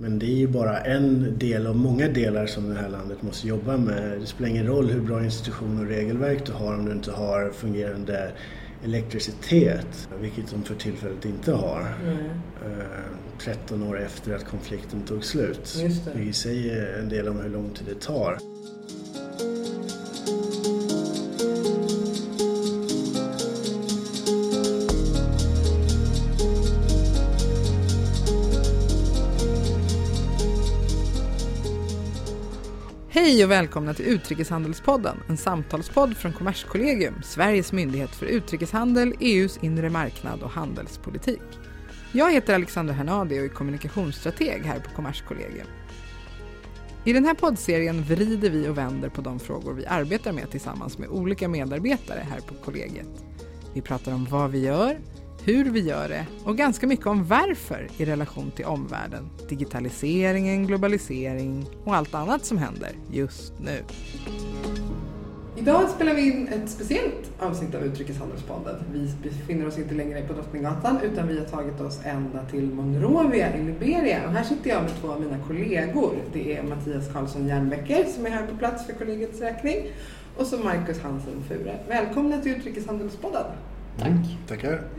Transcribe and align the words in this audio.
Men 0.00 0.18
det 0.18 0.26
är 0.26 0.36
ju 0.36 0.48
bara 0.48 0.80
en 0.80 1.38
del 1.38 1.66
av 1.66 1.76
många 1.76 2.08
delar 2.08 2.46
som 2.46 2.68
det 2.68 2.74
här 2.74 2.88
landet 2.88 3.22
måste 3.22 3.48
jobba 3.48 3.76
med. 3.76 4.20
Det 4.20 4.26
spelar 4.26 4.50
ingen 4.50 4.66
roll 4.66 4.90
hur 4.90 5.00
bra 5.00 5.24
institutioner 5.24 5.82
och 5.82 5.88
regelverk 5.88 6.46
du 6.46 6.52
har 6.52 6.74
om 6.74 6.84
du 6.84 6.92
inte 6.92 7.12
har 7.12 7.50
fungerande 7.50 8.32
elektricitet, 8.84 10.08
vilket 10.20 10.50
de 10.50 10.62
för 10.62 10.74
tillfället 10.74 11.24
inte 11.24 11.52
har. 11.52 11.94
Mm. 12.04 12.18
13 13.38 13.82
år 13.82 14.00
efter 14.00 14.34
att 14.34 14.44
konflikten 14.44 15.02
tog 15.02 15.24
slut. 15.24 15.78
Det. 16.14 16.20
i 16.20 16.32
sig 16.32 16.86
en 16.98 17.08
del 17.08 17.28
om 17.28 17.40
hur 17.40 17.50
lång 17.50 17.70
tid 17.70 17.86
det 17.86 18.00
tar. 18.00 18.38
Hej 33.30 33.44
och 33.44 33.50
välkomna 33.50 33.94
till 33.94 34.06
Utrikeshandelspodden, 34.06 35.16
en 35.28 35.36
samtalspodd 35.36 36.16
från 36.16 36.32
Kommerskollegium, 36.32 37.14
Sveriges 37.22 37.72
myndighet 37.72 38.10
för 38.10 38.26
utrikeshandel, 38.26 39.14
EUs 39.20 39.58
inre 39.62 39.90
marknad 39.90 40.42
och 40.42 40.50
handelspolitik. 40.50 41.42
Jag 42.12 42.32
heter 42.32 42.54
Alexandra 42.54 42.94
Hernadi 42.94 43.40
och 43.40 43.44
är 43.44 43.48
kommunikationsstrateg 43.48 44.62
här 44.64 44.80
på 44.80 44.90
Kommerskollegium. 44.90 45.66
I 47.04 47.12
den 47.12 47.24
här 47.24 47.34
poddserien 47.34 48.02
vrider 48.02 48.50
vi 48.50 48.68
och 48.68 48.78
vänder 48.78 49.08
på 49.08 49.20
de 49.20 49.40
frågor 49.40 49.74
vi 49.74 49.86
arbetar 49.86 50.32
med 50.32 50.50
tillsammans 50.50 50.98
med 50.98 51.08
olika 51.08 51.48
medarbetare 51.48 52.26
här 52.30 52.40
på 52.40 52.54
kollegiet. 52.54 53.24
Vi 53.74 53.80
pratar 53.80 54.12
om 54.12 54.24
vad 54.24 54.50
vi 54.50 54.58
gör, 54.58 54.98
hur 55.44 55.64
vi 55.64 55.80
gör 55.80 56.08
det 56.08 56.26
och 56.44 56.56
ganska 56.56 56.86
mycket 56.86 57.06
om 57.06 57.24
varför 57.24 57.88
i 57.96 58.04
relation 58.04 58.50
till 58.50 58.64
omvärlden, 58.64 59.30
digitaliseringen, 59.48 60.66
globalisering 60.66 61.66
och 61.84 61.94
allt 61.94 62.14
annat 62.14 62.44
som 62.44 62.58
händer 62.58 62.90
just 63.10 63.52
nu. 63.60 63.84
Idag 65.56 65.90
spelar 65.90 66.14
vi 66.14 66.22
in 66.22 66.48
ett 66.48 66.70
speciellt 66.70 67.32
avsnitt 67.38 67.74
av 67.74 67.82
Utrikeshandelspodden. 67.82 68.74
Vi 68.92 69.12
befinner 69.22 69.66
oss 69.66 69.78
inte 69.78 69.94
längre 69.94 70.22
på 70.22 70.32
Drottninggatan 70.32 70.98
utan 71.02 71.28
vi 71.28 71.38
har 71.38 71.46
tagit 71.46 71.80
oss 71.80 72.00
ända 72.04 72.44
till 72.44 72.70
Monrovia 72.70 73.56
i 73.56 73.62
Liberia. 73.62 74.26
Och 74.26 74.32
här 74.32 74.44
sitter 74.44 74.70
jag 74.70 74.82
med 74.82 74.92
två 75.00 75.08
av 75.08 75.20
mina 75.20 75.38
kollegor. 75.46 76.14
Det 76.32 76.56
är 76.56 76.62
Mattias 76.62 77.12
Karlsson 77.12 77.48
Järnbäcker 77.48 78.04
som 78.04 78.26
är 78.26 78.30
här 78.30 78.46
på 78.46 78.56
plats 78.56 78.86
för 78.86 78.92
kollegiets 78.92 79.40
räkning 79.40 79.76
och 80.36 80.46
så 80.46 80.58
Marcus 80.58 81.00
Hansen 81.00 81.42
Fure. 81.48 81.78
Välkomna 81.88 82.38
till 82.38 82.52
Utrikeshandelspodden. 82.52 83.44
Tack. 84.00 84.08
Mm, 84.08 84.22
tackar. 84.48 84.82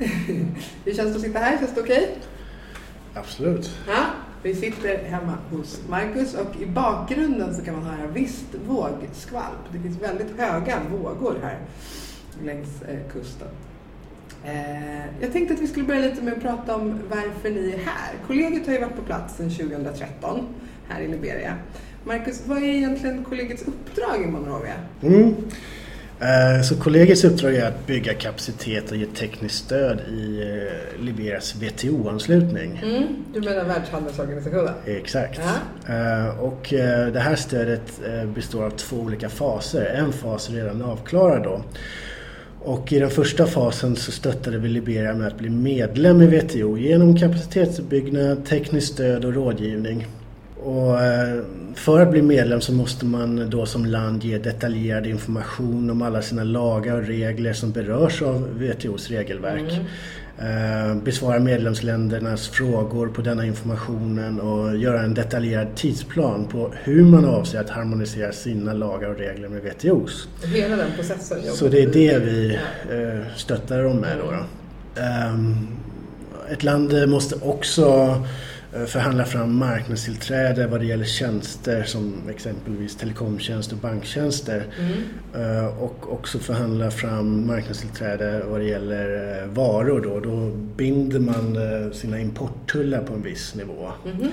Hur 0.85 0.93
känns 0.93 1.09
det 1.09 1.15
att 1.15 1.21
sitta 1.21 1.39
här? 1.39 1.57
Känns 1.57 1.75
det 1.75 1.81
okej? 1.81 2.03
Okay? 2.03 2.15
Absolut. 3.13 3.79
Ja, 3.87 4.05
vi 4.43 4.55
sitter 4.55 5.03
hemma 5.03 5.37
hos 5.51 5.81
Marcus 5.89 6.33
och 6.33 6.61
i 6.61 6.65
bakgrunden 6.65 7.55
så 7.55 7.65
kan 7.65 7.73
man 7.73 7.83
höra 7.83 8.07
visst 8.07 8.55
vågskvalp. 8.67 9.59
Det 9.73 9.79
finns 9.79 10.01
väldigt 10.01 10.39
höga 10.39 10.81
vågor 10.91 11.39
här 11.43 11.59
längs 12.45 12.81
eh, 12.81 12.99
kusten. 13.13 13.47
Eh, 14.43 15.21
jag 15.21 15.31
tänkte 15.33 15.53
att 15.53 15.59
vi 15.59 15.67
skulle 15.67 15.85
börja 15.85 16.01
lite 16.01 16.21
med 16.21 16.33
att 16.33 16.41
prata 16.41 16.75
om 16.75 16.99
varför 17.09 17.49
ni 17.49 17.71
är 17.71 17.77
här. 17.77 18.13
Kollegiet 18.27 18.67
har 18.67 18.73
ju 18.73 18.79
varit 18.79 18.95
på 18.95 19.01
plats 19.01 19.37
sedan 19.37 19.49
2013 19.49 20.47
här 20.87 21.01
i 21.01 21.07
Liberia. 21.07 21.55
Marcus, 22.03 22.43
vad 22.47 22.57
är 22.57 22.67
egentligen 22.67 23.23
kollegiets 23.23 23.63
uppdrag 23.63 24.23
i 24.23 24.27
Monrovia? 24.27 24.73
Mm. 25.01 25.35
Eh, 26.21 26.61
så 26.61 26.75
kollegiets 26.75 27.23
uppdrag 27.23 27.55
är 27.55 27.67
att 27.67 27.87
bygga 27.87 28.13
kapacitet 28.13 28.91
och 28.91 28.97
ge 28.97 29.05
tekniskt 29.05 29.65
stöd 29.65 29.99
i 29.99 30.41
eh, 30.41 31.03
Liberias 31.03 31.55
WTO-anslutning. 31.55 32.81
Mm, 32.83 33.07
du 33.33 33.39
menar 33.41 33.65
Världshandelsorganisationen? 33.65 34.73
Exakt. 34.85 35.39
Uh 35.89 36.39
Och 36.39 36.67
det 37.13 37.19
här 37.19 37.35
stödet 37.35 37.99
består 38.35 38.63
av 38.63 38.69
två 38.69 38.95
olika 38.95 39.29
faser. 39.29 39.85
En 39.85 40.13
fas 40.13 40.49
är 40.49 40.53
redan 40.53 40.81
avklarad 40.81 41.43
då. 41.43 41.63
Och 42.63 42.93
i 42.93 42.99
den 42.99 43.09
första 43.09 43.45
fasen 43.45 43.95
så 43.95 44.11
stöttade 44.11 44.57
vi 44.57 44.69
Liberia 44.69 45.13
med 45.13 45.27
att 45.27 45.37
bli 45.37 45.49
medlem 45.49 46.21
i 46.21 46.25
WTO 46.25 46.77
genom 46.77 47.17
kapacitetsuppbyggnad, 47.17 48.45
tekniskt 48.45 48.93
stöd 48.93 49.25
och 49.25 49.33
rådgivning. 49.33 50.07
Och 50.63 51.01
eh, 51.01 51.43
för 51.75 51.99
att 51.99 52.11
bli 52.11 52.21
medlem 52.21 52.61
så 52.61 52.73
måste 52.73 53.05
man 53.05 53.49
då 53.49 53.65
som 53.65 53.85
land 53.85 54.23
ge 54.23 54.37
detaljerad 54.37 55.07
information 55.07 55.89
om 55.89 56.01
alla 56.01 56.21
sina 56.21 56.43
lagar 56.43 56.95
och 56.95 57.07
regler 57.07 57.53
som 57.53 57.71
berörs 57.71 58.21
av 58.21 58.47
WTOs 58.59 59.09
regelverk. 59.09 59.71
Mm. 59.73 59.85
Eh, 60.41 60.95
besvara 60.95 61.39
medlemsländernas 61.39 62.47
frågor 62.47 63.07
på 63.07 63.21
denna 63.21 63.45
informationen 63.45 64.39
och 64.39 64.77
göra 64.77 65.01
en 65.01 65.13
detaljerad 65.13 65.75
tidsplan 65.75 66.47
på 66.47 66.73
hur 66.83 67.03
man 67.03 67.25
avser 67.25 67.59
att 67.59 67.69
harmonisera 67.69 68.31
sina 68.31 68.73
lagar 68.73 69.09
och 69.09 69.17
regler 69.17 69.49
med 69.49 69.61
WTOs. 69.61 70.27
Hela 70.43 70.75
den 70.75 70.91
processen. 70.95 71.37
Så 71.53 71.67
det 71.67 71.83
är 71.83 71.87
det 71.87 72.19
vi 72.19 72.59
eh, 72.91 73.35
stöttar 73.35 73.83
dem 73.83 73.97
med. 73.97 74.17
Då, 74.17 74.31
då. 74.31 75.01
Ehm, 75.01 75.67
ett 76.51 76.63
land 76.63 77.09
måste 77.09 77.35
också 77.41 78.15
förhandla 78.71 79.25
fram 79.25 79.55
marknadstillträde 79.55 80.67
vad 80.67 80.79
det 80.79 80.85
gäller 80.85 81.05
tjänster 81.05 81.83
som 81.83 82.29
exempelvis 82.29 82.95
telekomtjänster 82.95 83.75
och 83.75 83.81
banktjänster. 83.81 84.65
Mm. 84.79 85.57
Eh, 85.57 85.65
och 85.65 86.13
också 86.13 86.39
förhandla 86.39 86.91
fram 86.91 87.47
marknadstillträde 87.47 88.43
vad 88.49 88.59
det 88.59 88.65
gäller 88.65 89.39
eh, 89.41 89.47
varor. 89.47 90.01
Då, 90.01 90.19
då 90.19 90.51
binder 90.75 91.19
man 91.19 91.57
sina 91.93 92.19
importtullar 92.19 93.01
på 93.01 93.13
en 93.13 93.21
viss 93.21 93.55
nivå. 93.55 93.91
Mm. 94.05 94.31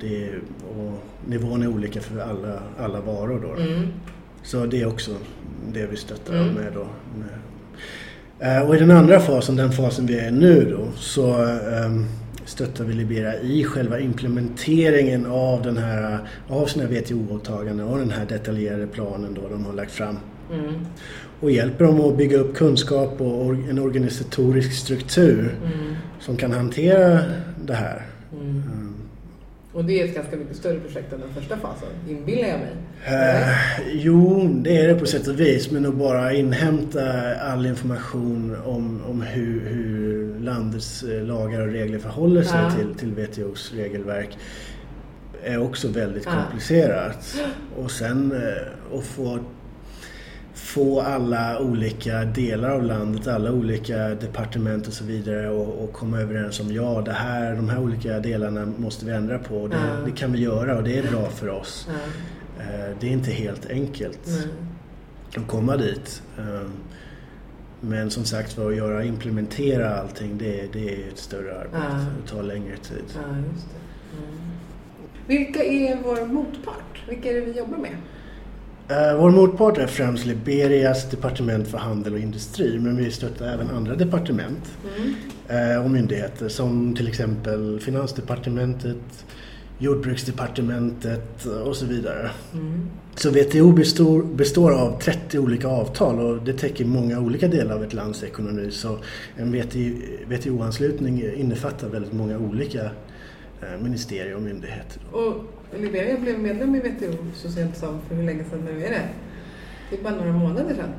Det 0.00 0.24
är, 0.24 0.40
och 0.78 0.98
nivån 1.26 1.62
är 1.62 1.66
olika 1.66 2.00
för 2.00 2.18
alla, 2.18 2.58
alla 2.78 3.00
varor. 3.00 3.40
Då. 3.40 3.62
Mm. 3.62 3.88
Så 4.42 4.66
det 4.66 4.80
är 4.80 4.86
också 4.86 5.10
det 5.72 5.86
vi 5.86 5.96
stöttar 5.96 6.34
mm. 6.34 6.54
med. 6.54 6.72
Då. 6.72 6.86
Och 8.66 8.76
i 8.76 8.78
den 8.78 8.90
andra 8.90 9.20
fasen, 9.20 9.56
den 9.56 9.72
fasen 9.72 10.06
vi 10.06 10.18
är 10.18 10.28
i 10.28 10.30
nu 10.30 10.76
då, 10.78 10.88
så 10.96 11.42
um, 11.42 12.06
stöttar 12.44 12.84
vi 12.84 12.94
Liberia 12.94 13.40
i 13.40 13.64
själva 13.64 14.00
implementeringen 14.00 15.26
av, 15.26 15.62
den 15.62 15.76
här, 15.76 16.18
av 16.48 16.66
sina 16.66 16.84
WTO-åtaganden 16.86 17.86
och 17.86 17.98
den 17.98 18.10
här 18.10 18.26
detaljerade 18.26 18.86
planen 18.86 19.34
då 19.34 19.48
de 19.48 19.64
har 19.64 19.72
lagt 19.72 19.92
fram. 19.92 20.18
Mm. 20.52 20.74
Och 21.40 21.50
hjälper 21.50 21.84
dem 21.84 22.00
att 22.00 22.16
bygga 22.16 22.38
upp 22.38 22.56
kunskap 22.56 23.20
och 23.20 23.54
en 23.54 23.78
organisatorisk 23.78 24.72
struktur 24.72 25.56
mm. 25.64 25.94
som 26.20 26.36
kan 26.36 26.52
hantera 26.52 27.20
det 27.66 27.74
här. 27.74 28.06
Mm. 28.40 28.93
Och 29.74 29.84
det 29.84 30.00
är 30.00 30.04
ett 30.04 30.14
ganska 30.14 30.36
mycket 30.36 30.56
större 30.56 30.80
projekt 30.80 31.12
än 31.12 31.20
den 31.20 31.34
första 31.34 31.56
fasen, 31.56 31.88
inbillar 32.08 32.48
jag 32.48 32.58
mig? 32.60 32.72
Uh, 33.08 33.48
jo, 33.92 34.48
det 34.62 34.76
är 34.76 34.88
det 34.88 34.94
på 34.94 35.06
sätt 35.06 35.26
och 35.28 35.40
vis. 35.40 35.70
Men 35.70 35.86
att 35.86 35.94
bara 35.94 36.32
inhämta 36.32 37.34
all 37.34 37.66
information 37.66 38.56
om, 38.64 39.02
om 39.06 39.22
hur, 39.22 39.60
hur 39.60 40.38
landets 40.40 41.02
eh, 41.02 41.22
lagar 41.22 41.60
och 41.60 41.72
regler 41.72 41.98
förhåller 41.98 42.42
sig 42.42 42.60
ja. 42.60 42.70
till, 42.70 42.94
till 42.94 43.10
WTOs 43.10 43.72
regelverk 43.76 44.38
är 45.42 45.62
också 45.62 45.88
väldigt 45.88 46.24
ja. 46.24 46.32
komplicerat. 46.42 47.36
Och 47.76 47.90
sen 47.90 48.32
uh, 48.32 48.98
att 48.98 49.04
få 49.04 49.38
få 50.54 51.00
alla 51.00 51.60
olika 51.60 52.24
delar 52.24 52.70
av 52.70 52.82
landet, 52.82 53.26
alla 53.26 53.52
olika 53.52 53.96
departement 54.08 54.86
och 54.86 54.92
så 54.92 55.04
vidare 55.04 55.50
och, 55.50 55.84
och 55.84 55.92
komma 55.92 56.20
överens 56.20 56.60
om 56.60 56.72
ja, 56.72 57.02
det 57.04 57.12
här, 57.12 57.56
de 57.56 57.68
här 57.68 57.78
olika 57.78 58.20
delarna 58.20 58.72
måste 58.76 59.06
vi 59.06 59.12
ändra 59.12 59.38
på. 59.38 59.56
Och 59.56 59.68
det, 59.68 59.76
mm. 59.76 60.04
det 60.04 60.10
kan 60.10 60.32
vi 60.32 60.40
göra 60.40 60.76
och 60.76 60.84
det 60.84 60.98
är 60.98 61.10
bra 61.10 61.28
för 61.28 61.48
oss. 61.48 61.88
Mm. 61.88 62.96
Det 63.00 63.06
är 63.06 63.10
inte 63.10 63.30
helt 63.30 63.70
enkelt 63.70 64.26
mm. 64.26 64.48
att 65.36 65.46
komma 65.46 65.76
dit. 65.76 66.22
Eh, 66.38 66.68
men 67.80 68.10
som 68.10 68.24
sagt 68.24 68.52
för 68.52 68.70
att 68.70 68.76
göra, 68.76 69.04
implementera 69.04 69.96
allting 70.00 70.38
det, 70.38 70.72
det 70.72 70.94
är 70.94 71.08
ett 71.08 71.18
större 71.18 71.60
arbete. 71.60 72.06
Det 72.22 72.30
tar 72.30 72.42
längre 72.42 72.76
tid. 72.76 73.18
Mm. 73.24 73.44
Vilka 75.26 75.64
är 75.64 75.98
vår 76.04 76.26
motpart? 76.26 77.02
Vilka 77.08 77.30
är 77.30 77.34
det 77.34 77.40
vi 77.40 77.58
jobbar 77.58 77.78
med? 77.78 77.96
Uh, 78.90 79.20
vår 79.20 79.30
motpart 79.30 79.78
är 79.78 79.86
främst 79.86 80.26
Liberias 80.26 81.10
departement 81.10 81.68
för 81.68 81.78
handel 81.78 82.12
och 82.12 82.18
industri 82.18 82.78
men 82.78 82.96
vi 82.96 83.10
stöttar 83.10 83.46
även 83.46 83.70
andra 83.70 83.94
departement 83.94 84.72
mm. 84.96 85.74
uh, 85.76 85.84
och 85.84 85.90
myndigheter 85.90 86.48
som 86.48 86.96
till 86.96 87.08
exempel 87.08 87.80
Finansdepartementet, 87.80 89.24
Jordbruksdepartementet 89.78 91.46
och 91.46 91.76
så 91.76 91.86
vidare. 91.86 92.30
Mm. 92.52 92.90
Så 93.14 93.30
WTO 93.30 93.72
består, 93.72 94.22
består 94.22 94.70
av 94.70 95.00
30 95.00 95.38
olika 95.38 95.68
avtal 95.68 96.18
och 96.18 96.42
det 96.44 96.52
täcker 96.52 96.84
många 96.84 97.20
olika 97.20 97.48
delar 97.48 97.74
av 97.74 97.84
ett 97.84 97.92
lands 97.92 98.22
ekonomi 98.22 98.70
så 98.70 98.98
en 99.36 99.62
WTO-anslutning 100.28 101.22
innefattar 101.36 101.88
väldigt 101.88 102.12
många 102.12 102.38
olika 102.38 102.90
ministerier 103.82 104.34
och 104.36 104.42
myndigheter. 104.42 105.02
Och 105.12 105.44
Liberia 105.80 106.18
blev 106.18 106.38
medlem 106.38 106.74
i 106.74 106.78
WTO 106.78 107.16
så 107.34 107.50
sent 107.50 107.76
som, 107.76 108.00
för 108.08 108.14
hur 108.14 108.22
länge 108.22 108.44
sedan 108.44 108.60
nu 108.64 108.84
är 108.84 108.90
det? 108.90 109.08
Det 109.90 109.98
är 109.98 110.02
bara 110.02 110.14
några 110.14 110.32
månader 110.32 110.74
sedan. 110.74 110.90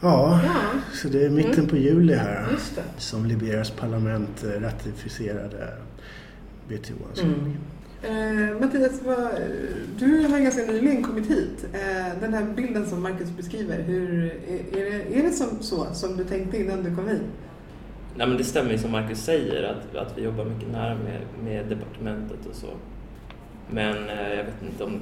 Ja, 0.00 0.40
ja. 0.44 0.80
så 0.92 1.08
det 1.08 1.24
är 1.24 1.30
mitten 1.30 1.52
mm. 1.52 1.68
på 1.68 1.76
juli 1.76 2.14
här 2.14 2.56
som 2.98 3.26
Liberias 3.26 3.70
parlament 3.70 4.44
eh, 4.44 4.60
ratificerade 4.60 5.68
WTO-anslutningen. 6.68 7.58
Mm. 8.02 8.48
Eh, 8.50 8.60
Mattias, 8.60 9.00
vad, 9.04 9.28
du 9.98 10.26
har 10.26 10.38
ganska 10.38 10.62
nyligen 10.62 11.02
kommit 11.02 11.30
hit. 11.30 11.66
Eh, 11.72 12.20
den 12.20 12.34
här 12.34 12.44
bilden 12.56 12.86
som 12.86 13.02
Marcus 13.02 13.30
beskriver, 13.36 13.82
hur, 13.82 14.24
är, 14.24 14.78
är 14.78 14.90
det, 14.90 15.18
är 15.18 15.22
det 15.22 15.32
som, 15.32 15.48
så 15.60 15.86
som 15.94 16.16
du 16.16 16.24
tänkte 16.24 16.58
innan 16.58 16.82
du 16.82 16.96
kom 16.96 17.08
hit? 17.08 17.22
Nej, 18.16 18.26
men 18.26 18.36
det 18.36 18.44
stämmer 18.44 18.70
ju 18.70 18.78
som 18.78 18.90
Marcus 18.90 19.18
säger 19.24 19.62
att, 19.62 19.96
att 19.96 20.18
vi 20.18 20.22
jobbar 20.22 20.44
mycket 20.44 20.70
nära 20.72 20.94
med, 20.94 21.20
med 21.44 21.66
departementet 21.66 22.46
och 22.50 22.54
så. 22.54 22.66
Men 23.70 24.08
eh, 24.08 24.28
jag 24.28 24.44
vet 24.44 24.62
inte 24.70 24.84
om, 24.84 25.00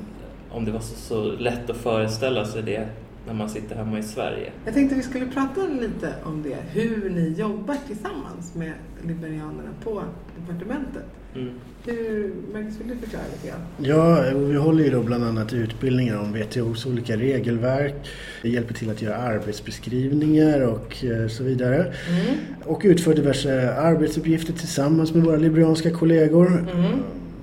om 0.51 0.65
det 0.65 0.71
var 0.71 0.81
så, 0.81 0.95
så 0.95 1.25
lätt 1.25 1.71
att 1.71 1.77
föreställa 1.77 2.45
sig 2.45 2.63
det 2.63 2.89
när 3.27 3.35
man 3.35 3.49
sitter 3.49 3.77
hemma 3.77 3.99
i 3.99 4.03
Sverige. 4.03 4.53
Jag 4.65 4.75
tänkte 4.75 4.97
vi 4.97 5.03
skulle 5.03 5.27
prata 5.27 5.61
lite 5.81 6.15
om 6.25 6.43
det, 6.43 6.57
hur 6.81 7.11
ni 7.11 7.35
jobbar 7.39 7.77
tillsammans 7.87 8.55
med 8.55 8.73
Liberianerna 9.07 9.71
på 9.85 10.03
departementet. 10.37 11.05
Mm. 11.35 11.51
Hur, 11.85 12.33
Marcus, 12.53 12.81
vill 12.81 12.89
du 12.89 12.97
förklara 12.97 13.23
lite 13.33 13.49
grann? 13.49 13.61
Ja, 13.79 14.39
vi 14.39 14.57
håller 14.57 14.85
ju 14.85 14.91
då 14.91 15.03
bland 15.03 15.25
annat 15.25 15.53
utbildningar 15.53 16.19
om 16.19 16.33
WTOs 16.33 16.87
olika 16.87 17.17
regelverk. 17.17 18.09
Vi 18.43 18.51
hjälper 18.51 18.75
till 18.75 18.91
att 18.91 19.03
göra 19.03 19.17
arbetsbeskrivningar 19.17 20.61
och 20.61 21.05
eh, 21.05 21.29
så 21.29 21.45
vidare. 21.45 21.77
Mm. 21.77 22.37
Och 22.65 22.81
utför 22.85 23.15
diverse 23.15 23.75
arbetsuppgifter 23.75 24.53
tillsammans 24.53 25.15
med 25.15 25.25
våra 25.25 25.37
liberianska 25.37 25.91
kollegor. 25.91 26.47
Mm. 26.47 27.03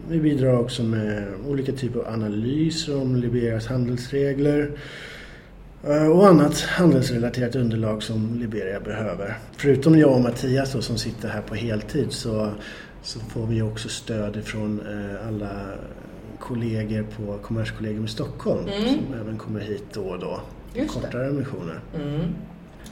Vi 0.09 0.19
bidrar 0.19 0.59
också 0.59 0.83
med 0.83 1.27
olika 1.47 1.71
typer 1.71 2.00
av 2.00 2.07
analyser 2.07 3.01
om 3.01 3.15
Liberias 3.15 3.68
handelsregler 3.68 4.71
och 5.83 6.27
annat 6.27 6.59
handelsrelaterat 6.62 7.56
underlag 7.56 8.03
som 8.03 8.39
Liberia 8.39 8.79
behöver. 8.79 9.38
Förutom 9.57 10.00
jag 10.00 10.12
och 10.12 10.21
Mattias 10.21 10.74
då, 10.74 10.81
som 10.81 10.97
sitter 10.97 11.29
här 11.29 11.41
på 11.41 11.56
heltid 11.56 12.12
så, 12.12 12.51
så 13.03 13.19
får 13.19 13.45
vi 13.45 13.62
också 13.62 13.89
stöd 13.89 14.44
från 14.45 14.79
eh, 14.79 15.27
alla 15.27 15.50
kollegor 16.39 17.03
på 17.18 17.38
Kommerskollegium 17.38 18.06
i 18.06 18.07
Stockholm 18.07 18.68
Mm. 18.68 18.83
som 18.95 19.13
även 19.21 19.38
kommer 19.38 19.59
hit 19.59 19.83
då 19.94 20.01
och 20.01 20.19
då. 20.19 20.39
Just 20.74 20.94
det. 20.95 21.01
Kortare 21.01 21.31
missioner. 21.31 21.80
Mm. 21.95 22.21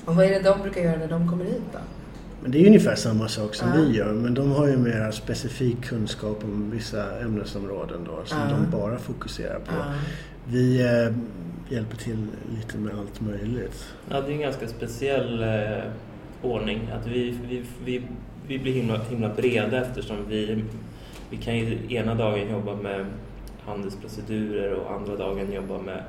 Och 0.05 0.15
vad 0.15 0.25
är 0.25 0.29
det 0.29 0.39
de 0.39 0.61
brukar 0.61 0.81
göra 0.81 0.97
när 0.97 1.07
de 1.07 1.29
kommer 1.29 1.45
hit 1.45 1.61
då? 1.73 1.79
Men 2.41 2.51
det 2.51 2.63
är 2.63 2.67
ungefär 2.67 2.95
samma 2.95 3.27
sak 3.27 3.55
som 3.55 3.67
Ja. 3.69 3.75
vi 3.75 3.97
gör 3.97 4.13
men 4.13 4.33
de 4.33 4.51
har 4.51 4.67
ju 4.67 4.77
mer 4.77 5.11
specifik 5.11 5.81
kunskap 5.85 6.43
om 6.43 6.71
vissa 6.71 7.19
ämnesområden 7.21 7.99
då 8.05 8.19
som 8.25 8.37
Ja. 8.39 8.45
de 8.57 8.77
bara 8.77 8.97
fokuserar 8.97 9.59
på. 9.59 9.71
Ja. 9.71 9.85
Vi 10.47 10.81
eh, 10.81 11.13
hjälper 11.75 11.97
till 11.97 12.27
lite 12.55 12.77
med 12.77 12.93
allt 12.99 13.21
möjligt. 13.21 13.85
Ja, 14.09 14.21
det 14.21 14.27
är 14.27 14.31
en 14.35 14.39
ganska 14.41 14.67
speciell 14.67 15.43
eh, 15.43 15.83
ordning. 16.41 16.89
Att 16.99 17.07
vi, 17.07 17.37
vi, 17.49 17.63
vi, 17.85 18.01
vi 18.47 18.59
blir 18.59 18.73
himla, 18.73 18.97
himla 19.09 19.29
breda 19.29 19.81
eftersom 19.81 20.17
vi, 20.29 20.63
vi 21.29 21.37
kan 21.37 21.57
ju 21.57 21.77
ena 21.95 22.15
dagen 22.15 22.51
jobba 22.51 22.75
med 22.75 23.05
handelsprocedurer 23.65 24.73
och 24.73 24.91
andra 24.95 25.15
dagen 25.15 25.51
jobba 25.53 25.81
med 25.81 26.03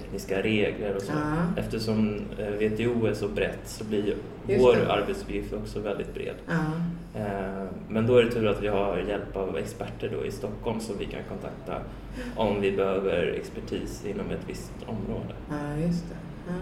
tekniska 0.00 0.42
regler 0.42 0.94
och 0.96 1.02
så. 1.02 1.12
Ja. 1.12 1.60
Eftersom 1.62 2.20
eh, 2.38 2.46
WTO 2.48 3.06
är 3.06 3.14
så 3.14 3.28
brett 3.28 3.58
så 3.64 3.84
blir 3.84 4.06
ju 4.06 4.14
Just 4.48 4.64
vår 4.64 4.76
det. 4.76 4.92
arbetsuppgift 4.92 5.52
också 5.52 5.80
väldigt 5.80 6.14
bred. 6.14 6.34
Ja. 6.48 6.54
Eh, 7.20 7.64
Men 7.88 8.06
då 8.06 8.16
är 8.16 8.22
det 8.24 8.30
tur 8.30 8.46
att 8.46 8.62
vi 8.62 8.68
har 8.68 8.98
hjälp 9.08 9.36
av 9.36 9.56
experter 9.58 10.10
då 10.20 10.26
i 10.26 10.30
Stockholm 10.30 10.80
som 10.80 10.98
vi 10.98 11.04
kan 11.04 11.20
kontakta 11.28 11.80
om 12.36 12.60
vi 12.60 12.72
behöver 12.72 13.26
expertis 13.40 14.04
inom 14.06 14.30
ett 14.30 14.40
visst 14.48 14.72
område. 14.86 15.34
Ja, 15.50 15.86
just 15.86 16.04
det. 16.08 16.16
Ja. 16.48 16.54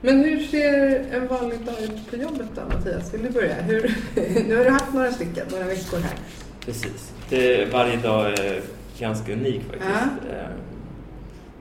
Men 0.00 0.18
hur 0.24 0.38
ser 0.38 1.04
en 1.12 1.26
vanlig 1.28 1.60
dag 1.60 1.74
ut 1.82 2.10
på 2.10 2.16
jobbet 2.16 2.46
då, 2.54 2.60
Mattias? 2.76 3.14
Vill 3.14 3.22
du 3.22 3.30
börja? 3.30 3.54
Hur, 3.54 3.94
nu 4.48 4.56
har 4.56 4.64
du 4.64 4.70
haft 4.70 4.94
några 4.94 5.12
stycken, 5.12 5.46
några 5.50 5.64
veckor 5.64 5.98
här. 5.98 6.18
Precis. 6.64 7.12
Det, 7.28 7.72
varje 7.72 7.96
dag 7.96 8.38
är 8.38 8.60
ganska 8.98 9.32
unik 9.32 9.62
faktiskt. 9.62 10.30
Eh, 10.32 10.46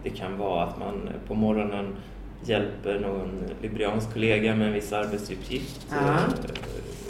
Det 0.07 0.17
kan 0.17 0.37
vara 0.37 0.63
att 0.63 0.79
man 0.79 1.09
på 1.27 1.35
morgonen 1.35 1.95
hjälper 2.43 2.99
någon 2.99 3.43
liberiansk 3.61 4.13
kollega 4.13 4.55
med 4.55 4.67
en 4.67 4.73
viss 4.73 4.93
arbetsuppgift. 4.93 5.87
Ja. 5.91 5.97
Eh, 5.97 6.19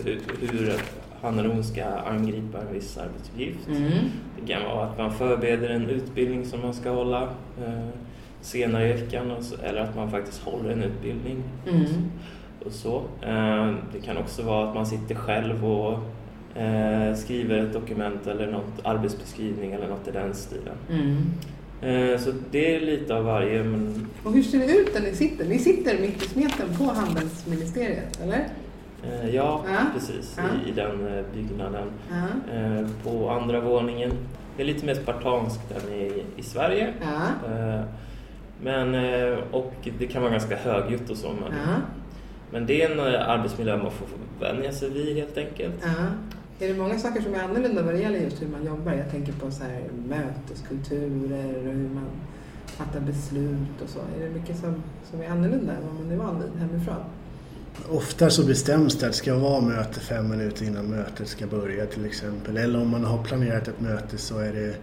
Hur, 0.05 0.21
hur 0.41 0.73
han 1.21 1.39
eller 1.39 1.49
hon 1.49 1.63
ska 1.63 1.85
angripa 1.85 2.61
en 2.61 2.73
viss 2.73 2.97
arbetsuppgift. 2.97 3.67
Mm. 3.67 3.91
Det 4.39 4.53
kan 4.53 4.63
vara 4.63 4.85
att 4.85 4.97
man 4.97 5.11
förbereder 5.11 5.69
en 5.69 5.89
utbildning 5.89 6.45
som 6.45 6.61
man 6.61 6.73
ska 6.73 6.89
hålla 6.89 7.23
eh, 7.65 7.87
senare 8.41 8.89
i 8.89 8.93
veckan 8.93 9.31
eller 9.63 9.81
att 9.81 9.95
man 9.95 10.11
faktiskt 10.11 10.43
håller 10.43 10.69
en 10.69 10.83
utbildning. 10.83 11.43
Mm. 11.67 11.85
Och 12.65 12.71
så. 12.71 13.01
Eh, 13.21 13.73
det 13.93 13.99
kan 14.05 14.17
också 14.17 14.41
vara 14.41 14.69
att 14.69 14.75
man 14.75 14.85
sitter 14.85 15.15
själv 15.15 15.65
och 15.65 15.93
eh, 16.61 17.15
skriver 17.15 17.57
ett 17.57 17.73
dokument 17.73 18.27
eller 18.27 18.51
något 18.51 18.73
arbetsbeskrivning 18.83 19.71
eller 19.71 19.87
något 19.87 20.07
i 20.07 20.11
den 20.11 20.33
stilen. 20.33 20.75
Mm. 20.91 21.17
Eh, 21.81 22.19
så 22.19 22.31
det 22.51 22.75
är 22.75 22.79
lite 22.79 23.15
av 23.15 23.23
varje. 23.23 23.63
Men, 23.63 24.07
Och 24.23 24.33
hur 24.33 24.43
ser 24.43 24.59
det 24.59 24.77
ut 24.77 24.93
där 24.93 25.01
ni 25.01 25.15
sitter? 25.15 25.45
Ni 25.45 25.59
sitter 25.59 25.99
mitt 26.01 26.23
i 26.23 26.27
smeten 26.27 26.67
på 26.77 26.83
handelsministeriet, 26.83 28.19
eller? 28.23 28.47
eh, 29.03 29.35
ja, 29.35 29.63
Ja. 29.67 29.77
precis, 29.93 30.37
Ja. 30.37 30.43
I, 30.69 30.71
den 30.71 31.07
eh, 31.17 31.23
byggnaden. 31.33 31.87
Ja. 32.09 32.25
På 33.03 33.29
andra 33.29 33.59
våningen. 33.61 34.11
Det 34.55 34.63
är 34.63 34.67
lite 34.67 34.85
mer 34.85 34.93
spartanskt 34.95 35.71
än 35.71 35.93
i, 35.93 36.23
i 36.37 36.43
Sverige. 36.43 36.93
Men, 38.61 38.95
och 39.51 39.73
det 39.99 40.07
kan 40.07 40.21
vara 40.21 40.31
ganska 40.31 40.55
högljutt 40.57 41.09
och 41.09 41.17
så. 41.17 41.27
Men, 41.27 41.53
men 42.51 42.65
det 42.65 42.83
är 42.83 42.91
en 42.91 42.99
arbetsmiljö 43.29 43.77
man 43.77 43.91
får 43.91 44.07
vänja 44.39 44.71
sig 44.71 44.89
vid 44.89 45.15
helt 45.17 45.37
enkelt. 45.37 45.83
Är 46.59 46.67
det 46.67 46.73
många 46.73 46.99
saker 46.99 47.21
som 47.21 47.35
är 47.35 47.39
annorlunda 47.43 47.81
vad 47.81 47.93
det 47.93 47.99
gäller 48.01 48.19
just 48.19 48.41
hur 48.41 48.47
man 48.47 48.65
jobbar? 48.65 48.93
Jag 48.93 49.11
tänker 49.11 49.33
på 49.33 49.51
så 49.51 49.63
här 49.63 49.81
möteskulturer 50.09 51.57
och 51.57 51.63
hur 51.73 51.89
man 51.89 52.05
fattar 52.67 52.99
beslut 52.99 53.81
och 53.83 53.89
så. 53.89 53.99
Är 53.99 54.27
det 54.27 54.39
mycket 54.39 54.57
som, 54.59 54.83
som 55.11 55.21
är 55.21 55.29
annorlunda 55.29 55.73
än 55.73 55.79
vad 55.87 55.93
man 56.03 56.11
är 56.11 56.17
van 56.17 56.41
vid 56.41 56.61
hemifrån? 56.61 56.95
Ofta 57.89 58.29
så 58.29 58.43
bestäms 58.45 58.95
det 58.99 59.05
att 59.05 59.11
det 59.11 59.17
ska 59.17 59.35
vara 59.35 59.61
möte 59.61 59.99
fem 59.99 60.29
minuter 60.29 60.65
innan 60.65 60.85
mötet 60.85 61.27
ska 61.27 61.47
börja 61.47 61.85
till 61.85 62.05
exempel. 62.05 62.57
Eller 62.57 62.81
om 62.81 62.89
man 62.89 63.03
har 63.03 63.23
planerat 63.23 63.67
ett 63.67 63.79
möte 63.81 64.17
så 64.17 64.39
är 64.39 64.53
det 64.53 64.75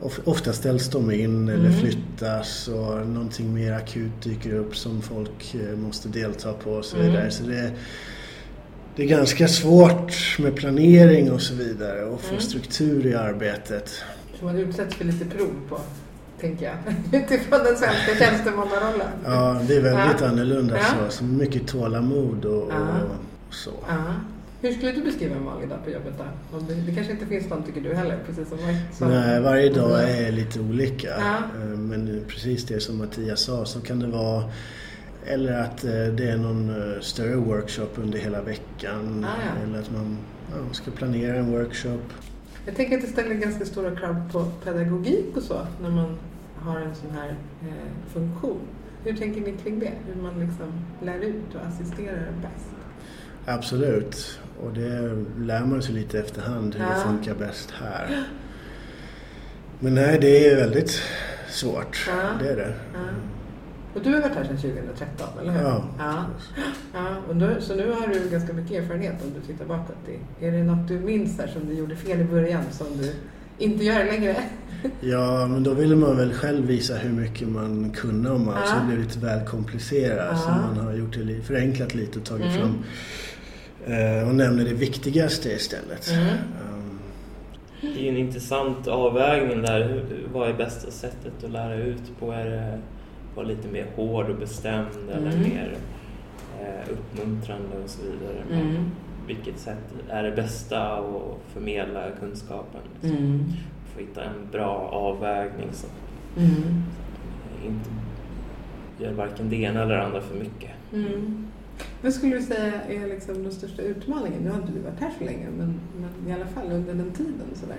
of- 0.00 0.20
Ofta 0.24 0.52
ställs 0.52 0.88
de 0.90 1.10
in 1.10 1.48
eller 1.48 1.68
Mm. 1.68 1.80
flyttas 1.80 2.68
och 2.68 3.06
någonting 3.06 3.54
mer 3.54 3.72
akut 3.72 4.22
dyker 4.22 4.54
upp 4.54 4.76
som 4.76 5.02
folk 5.02 5.54
eh, 5.54 5.76
måste 5.78 6.08
delta 6.08 6.52
på 6.52 6.70
och 6.70 6.84
så 6.84 6.96
Mm. 6.96 7.10
vidare. 7.10 7.30
Så 7.30 7.44
det, 7.44 7.70
det 8.96 9.02
är 9.02 9.06
ganska 9.08 9.48
svårt 9.48 10.38
med 10.38 10.56
planering 10.56 11.32
och 11.32 11.40
så 11.42 11.54
vidare 11.54 12.04
och 12.04 12.20
få 12.20 12.28
Mm. 12.28 12.40
struktur 12.40 13.06
i 13.06 13.14
arbetet. 13.14 13.90
Som 14.38 14.46
man 14.46 14.58
utsätts 14.58 14.94
för 14.94 15.04
lite 15.04 15.24
prov 15.24 15.50
på, 15.68 15.80
tänker 16.40 16.64
jag. 16.66 16.76
Utifrån 17.22 17.58
den 17.64 17.76
svenska 17.76 18.14
tjänstemannarollen. 18.24 19.08
Ja, 19.24 19.60
det 19.68 19.76
är 19.76 19.80
väldigt 19.80 20.20
Ja. 20.20 20.26
annorlunda 20.28 20.76
Ja. 20.76 21.10
så. 21.10 21.24
Mycket 21.24 21.66
tålamod 21.68 22.44
och, 22.44 22.70
Ja. 22.72 22.88
och 23.48 23.54
så. 23.54 23.70
Ja. 23.88 23.94
Hur 24.60 24.72
skulle 24.72 24.92
du 24.92 25.02
beskriva 25.02 25.36
en 25.36 25.44
vanlig 25.44 25.68
dag 25.68 25.78
på 25.84 25.90
jobbet 25.90 26.12
då? 26.18 26.56
Om 26.58 26.66
det, 26.66 26.74
det 26.74 26.94
kanske 26.94 27.12
inte 27.12 27.26
finns 27.26 27.48
någon 27.48 27.62
tycker 27.62 27.80
du 27.80 27.94
heller, 27.94 28.18
precis 28.26 28.48
som 28.48 28.58
mig. 28.58 28.76
Så- 28.98 29.04
Nej, 29.08 29.40
varje 29.40 29.70
dag 29.72 30.10
är 30.10 30.32
lite 30.32 30.60
olika. 30.60 31.08
Ja. 31.08 31.36
Eh, 31.60 31.68
Men 31.78 32.24
precis 32.28 32.64
det 32.64 32.80
som 32.80 32.98
Mattias 32.98 33.40
sa 33.40 33.64
så 33.64 33.80
kan 33.80 34.00
det 34.00 34.06
vara 34.06 34.44
eller 35.26 35.52
att 35.60 35.84
eh, 35.84 35.90
det 35.90 36.28
är 36.30 36.36
någon 36.36 36.70
eh, 36.70 37.00
större 37.00 37.36
workshop 37.36 37.88
under 37.96 38.18
hela 38.18 38.42
veckan. 38.42 39.26
Ah. 39.28 39.62
Eller 39.64 39.78
att 39.78 39.92
man 39.92 40.18
ja, 40.50 40.74
ska 40.74 40.90
planera 40.90 41.36
en 41.36 41.50
workshop. 41.52 42.00
Jag 42.66 42.76
tänker 42.76 42.96
att 42.96 43.02
det 43.02 43.08
ställer 43.08 43.34
ganska 43.34 43.64
stora 43.64 43.96
krav 43.96 44.30
på 44.32 44.44
pedagogik 44.64 45.36
och 45.36 45.42
så 45.42 45.66
när 45.82 45.90
man 45.90 46.16
har 46.56 46.80
en 46.80 46.94
sån 46.94 47.10
här 47.10 47.28
eh, 47.62 48.12
funktion. 48.12 48.60
Hur 49.04 49.16
tänker 49.16 49.40
ni 49.40 49.52
kring 49.62 49.78
det? 49.80 49.92
Hur 50.06 50.22
man 50.22 50.40
liksom 50.40 50.72
lär 51.02 51.18
ut 51.18 51.54
och 51.54 51.66
assisterar 51.66 52.28
bäst? 52.42 52.70
Absolut. 53.46 54.38
Och 54.62 54.72
det 54.72 55.24
lär 55.38 55.64
man 55.64 55.82
sig 55.82 55.94
lite 55.94 56.18
efterhand 56.18 56.74
hur 56.74 56.82
Ja. 56.84 56.88
det 56.94 57.00
funkar 57.00 57.34
bäst 57.34 57.70
här. 57.70 58.24
Men 59.80 59.94
nej, 59.94 60.18
det 60.20 60.48
är 60.48 60.56
väldigt 60.56 61.02
svårt. 61.48 62.06
Ja. 62.08 62.30
Det 62.40 62.48
är 62.48 62.56
det. 62.56 62.74
Ja. 62.94 63.00
Och 63.94 64.00
du 64.02 64.14
har 64.14 64.20
varit 64.20 64.34
här 64.36 64.44
sedan 64.44 64.56
2013, 64.56 65.28
eller 65.40 65.52
hur? 65.52 65.60
Ja. 65.60 65.84
ja. 65.98 66.24
ja 66.94 67.16
och 67.28 67.36
då, 67.36 67.48
så 67.60 67.74
nu 67.74 67.90
har 67.92 68.06
du 68.06 68.28
ganska 68.30 68.52
mycket 68.52 68.82
erfarenhet 68.82 69.14
om 69.24 69.32
du 69.34 69.40
tittar 69.52 69.64
bakåt. 69.64 69.96
i- 70.40 70.46
Är 70.46 70.52
det 70.52 70.62
något 70.64 70.88
du 70.88 70.98
minns 70.98 71.36
där 71.36 71.46
som 71.46 71.66
du 71.68 71.74
gjorde 71.74 71.96
fel 71.96 72.20
i 72.20 72.24
början 72.24 72.62
som 72.70 72.86
du 72.98 73.12
inte 73.58 73.84
gör 73.84 74.04
längre? 74.04 74.36
Ja, 75.00 75.46
men 75.46 75.62
då 75.62 75.74
ville 75.74 75.96
man 75.96 76.16
väl 76.16 76.32
själv 76.32 76.66
visa 76.66 76.94
hur 76.94 77.10
mycket 77.10 77.48
man 77.48 77.90
kunde 77.90 78.30
om 78.30 78.48
allt. 78.48 78.68
Så 78.68 78.74
Ja. 78.74 78.80
det 78.80 78.86
blev 78.86 78.98
lite 78.98 79.18
väl 79.18 79.46
komplicerat. 79.46 80.38
Så 80.40 80.48
Ja. 80.48 80.56
man 80.74 80.86
har 80.86 80.92
gjort 80.92 81.14
det 81.26 81.42
förenklat 81.46 81.94
lite 81.94 82.18
och 82.18 82.24
tagit 82.24 82.46
Mm. 82.46 82.58
fram 82.58 82.82
eh, 83.94 84.28
och 84.28 84.34
nämner 84.34 84.64
det 84.64 84.74
viktigaste 84.74 85.52
istället. 85.52 86.10
Mm. 86.10 86.26
Um, 86.28 86.98
Det 87.80 88.06
är 88.06 88.10
en 88.12 88.16
intressant 88.16 88.88
avvägning 88.88 89.62
där. 89.62 90.04
Vad 90.32 90.48
är 90.48 90.54
bästa 90.54 90.90
sättet 90.90 91.44
att 91.44 91.50
lära 91.50 91.74
ut 91.76 92.02
på? 92.20 92.32
Är 92.32 92.44
det 92.44 92.78
vara 93.34 93.46
lite 93.46 93.68
mer 93.68 93.86
hård 93.96 94.30
och 94.30 94.36
bestämd 94.38 95.10
eller 95.10 95.30
Mm. 95.30 95.42
mer 95.42 95.76
eh, 96.60 96.92
uppmuntrande 96.92 97.76
och 97.84 97.90
så 97.90 98.02
vidare? 98.02 98.60
Mm. 98.62 98.84
Vilket 99.26 99.58
sätt 99.58 99.94
är 100.08 100.22
det 100.22 100.30
bästa 100.32 100.92
att 100.98 101.38
förmedla 101.52 102.10
kunskapen? 102.20 102.80
Mm. 103.02 103.44
får 103.94 104.00
hitta 104.00 104.24
en 104.24 104.50
bra 104.52 104.88
avvägning 104.92 105.68
så 105.72 105.86
Mm. 106.36 106.82
inte 107.66 107.90
gör 109.04 109.12
varken 109.12 109.50
det 109.50 109.56
ena 109.56 109.82
eller 109.82 109.94
det 109.96 110.02
andra 110.02 110.20
för 110.20 110.38
mycket. 110.38 110.70
Mm. 110.92 111.46
Vad 112.02 112.12
skulle 112.12 112.36
du 112.36 112.42
säga 112.42 112.82
är 112.82 113.06
liksom 113.06 113.42
den 113.42 113.52
största 113.52 113.82
utmaningen? 113.82 114.42
Nu 114.42 114.50
har 114.50 114.56
inte 114.56 114.72
du 114.72 114.80
varit 114.80 115.00
här 115.00 115.10
så 115.18 115.24
länge, 115.24 115.46
men, 115.58 115.80
men 116.00 116.28
i 116.28 116.32
alla 116.32 116.46
fall 116.46 116.66
under 116.72 116.94
den 116.94 117.10
tiden. 117.12 117.46
Sådär. 117.54 117.76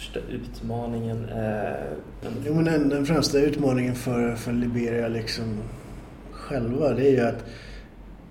Största 0.00 0.20
utmaningen 0.30 1.28
är... 1.28 1.86
Jo, 2.46 2.54
men 2.54 2.64
den, 2.64 2.88
den 2.88 3.06
främsta 3.06 3.38
utmaningen 3.38 3.94
för, 3.94 4.34
för 4.34 4.52
Liberia 4.52 5.08
liksom 5.08 5.44
själva 6.32 6.92
det 6.94 7.06
är 7.06 7.10
ju 7.10 7.20
att, 7.20 7.44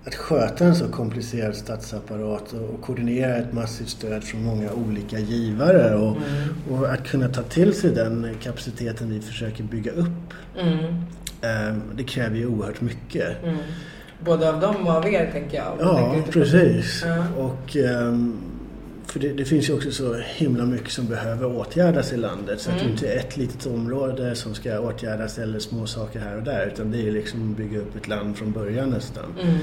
att 0.04 0.14
sköta 0.14 0.64
en 0.64 0.74
så 0.74 0.88
komplicerad 0.88 1.54
statsapparat 1.54 2.52
och, 2.52 2.74
och 2.74 2.82
koordinera 2.82 3.36
ett 3.36 3.52
massivt 3.52 3.88
stöd 3.88 4.24
från 4.24 4.44
många 4.44 4.72
olika 4.72 5.18
givare 5.18 5.94
och, 5.94 6.16
Mm. 6.16 6.80
och 6.80 6.92
att 6.92 7.06
kunna 7.08 7.28
ta 7.28 7.42
till 7.42 7.74
sig 7.74 7.90
den 7.90 8.28
kapaciteten 8.42 9.10
vi 9.10 9.20
försöker 9.20 9.64
bygga 9.64 9.92
upp. 9.92 10.34
Mm. 10.58 10.84
Eh, 11.42 11.76
det 11.96 12.04
kräver 12.04 12.36
ju 12.36 12.46
oerhört 12.46 12.80
mycket. 12.80 13.44
Mm. 13.44 13.56
Både 14.24 14.48
av 14.50 14.60
dem 14.60 14.86
och 14.86 14.92
av 14.94 15.06
er, 15.06 15.30
tänker 15.32 15.56
jag. 15.56 15.76
Ja, 15.80 16.12
tänker 16.12 16.32
precis. 16.32 17.04
Ja. 17.06 17.24
Och, 17.42 17.76
ehm, 17.76 18.36
för 19.12 19.20
det, 19.20 19.32
det 19.32 19.44
finns 19.44 19.68
ju 19.68 19.74
också 19.74 19.90
så 19.92 20.14
himla 20.14 20.64
mycket 20.66 20.90
som 20.92 21.06
behöver 21.06 21.46
åtgärdas 21.46 22.12
i 22.12 22.16
landet. 22.16 22.60
Så 22.60 22.70
att 22.70 22.76
det 22.76 22.80
Mm. 22.82 22.92
inte 22.92 23.12
är 23.12 23.16
ett 23.18 23.36
litet 23.36 23.66
område 23.66 24.34
som 24.34 24.54
ska 24.54 24.80
åtgärdas 24.80 25.38
eller 25.38 25.58
små 25.58 25.86
saker 25.86 26.20
här 26.20 26.36
och 26.36 26.42
där. 26.42 26.70
Utan 26.74 26.90
det 26.90 27.08
är 27.08 27.12
liksom 27.12 27.50
att 27.50 27.56
bygga 27.56 27.78
upp 27.80 27.96
ett 27.96 28.08
land 28.08 28.36
från 28.36 28.52
början 28.52 28.90
nästan. 28.90 29.24
Mm. 29.42 29.54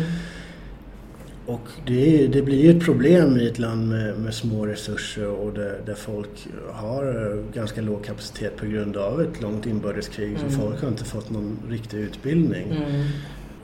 Och 1.46 1.62
det, 1.86 2.24
är- 2.24 2.28
det 2.28 2.42
blir 2.42 2.64
ju 2.64 2.78
ett 2.78 2.86
problem 2.86 3.38
i 3.38 3.48
ett 3.48 3.60
land 3.60 3.90
med, 3.90 4.18
med 4.20 4.34
små 4.34 4.66
resurser 4.66 5.28
och 5.28 5.54
där, 5.54 5.82
där 5.86 5.94
folk 5.94 6.48
har 6.72 7.44
ganska 7.54 7.82
låg 7.82 8.06
kapacitet 8.06 8.56
på 8.58 8.66
grund 8.66 8.98
av 8.98 9.22
ett 9.22 9.42
långt 9.42 9.66
inbördeskrig. 9.66 10.38
Så 10.40 10.46
Mm. 10.46 10.60
folk 10.60 10.82
har 10.82 10.88
inte 10.90 11.04
fått 11.06 11.30
någon 11.30 11.58
riktig 11.70 11.98
utbildning. 11.98 12.72
Mm. 12.72 13.04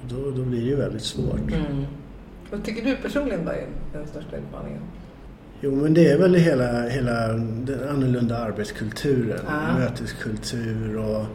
Då, 0.09 0.31
då 0.31 0.43
blir 0.43 0.59
det 0.61 0.67
ju 0.67 0.75
väldigt 0.75 1.01
svårt. 1.03 1.39
Mm. 1.53 1.85
Vad 2.51 2.63
tycker 2.63 2.85
du 2.85 2.95
personligen 2.95 3.45
då 3.45 3.51
är 3.51 3.67
den 3.93 4.07
största 4.07 4.37
utmaningen? 4.37 4.81
Jo 5.63 5.75
men 5.75 5.93
det 5.93 6.11
är 6.11 6.17
väl 6.17 6.35
hela, 6.35 6.87
hela 6.89 7.27
den 7.27 7.89
annorlunda 7.89 8.37
arbetskulturen, 8.37 9.39
Ja. 9.47 9.77
möteskultur 9.79 10.97
och, 10.97 11.25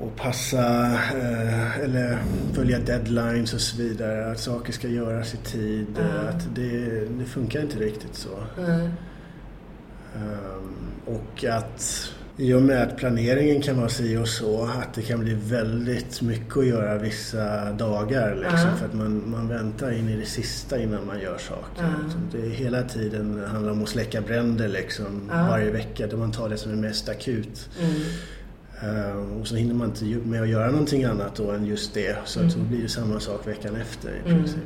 och 0.00 0.16
passa 0.16 0.86
eh, 1.16 1.78
eller 1.80 2.18
följa 2.52 2.78
deadlines 2.78 3.54
och 3.54 3.60
så 3.60 3.76
vidare. 3.82 4.30
Att 4.30 4.38
saker 4.40 4.72
ska 4.72 4.88
göras 4.88 5.34
i 5.34 5.36
tid. 5.36 5.86
Eh, 5.98 6.28
Att 6.28 6.54
det, 6.54 7.00
det 7.18 7.24
funkar 7.24 7.60
inte 7.62 7.78
riktigt 7.78 8.14
så. 8.14 8.38
Mm. 8.58 8.80
Ehm, 10.16 10.74
och 11.06 11.44
att 11.44 12.12
i 12.36 12.54
och 12.54 12.62
med 12.62 12.82
att 12.82 12.96
planeringen 12.96 13.62
kan 13.62 13.76
vara 13.76 13.88
si 13.88 14.16
och 14.16 14.28
så, 14.28 14.64
att 14.64 14.94
det 14.94 15.02
kan 15.02 15.20
bli 15.20 15.34
väldigt 15.34 16.22
mycket 16.22 16.56
att 16.56 16.66
göra 16.66 16.98
vissa 16.98 17.72
dagar. 17.72 18.34
Liksom, 18.34 18.68
Ja. 18.70 18.76
För 18.76 18.86
att 18.86 18.94
man, 18.94 19.30
man 19.30 19.48
väntar 19.48 19.92
in 19.98 20.08
i 20.08 20.16
det 20.16 20.26
sista 20.26 20.78
innan 20.82 21.06
man 21.06 21.20
gör 21.20 21.38
saker. 21.38 21.84
Liksom. 22.04 22.20
Det 22.32 22.38
är 22.46 22.50
hela 22.50 22.82
tiden 22.82 23.42
handlar 23.46 23.72
om 23.72 23.82
att 23.82 23.88
släcka 23.88 24.20
bränder 24.20 24.68
liksom, 24.68 25.30
Ja. 25.30 25.46
varje 25.50 25.70
vecka. 25.70 26.06
Där 26.06 26.16
man 26.16 26.32
tar 26.32 26.48
det 26.48 26.56
som 26.56 26.72
är 26.72 26.76
mest 26.76 27.08
akut. 27.08 27.68
Mm. 27.80 27.92
Ehm, 29.10 29.40
och 29.40 29.46
så 29.46 29.56
hinner 29.56 29.74
man 29.74 29.88
inte 29.88 30.28
med 30.28 30.42
att 30.42 30.48
göra 30.48 30.70
någonting 30.70 31.04
annat 31.04 31.34
då 31.36 31.50
än 31.50 31.66
just 31.66 31.94
det. 31.94 32.16
Så 32.24 32.40
att 32.40 32.54
Mm. 32.54 32.64
då 32.64 32.70
blir 32.70 32.82
det 32.82 32.88
samma 32.88 33.20
sak 33.20 33.46
veckan 33.48 33.76
efter 33.76 34.08
i 34.08 34.28
Mm. 34.30 34.38
princip. 34.42 34.62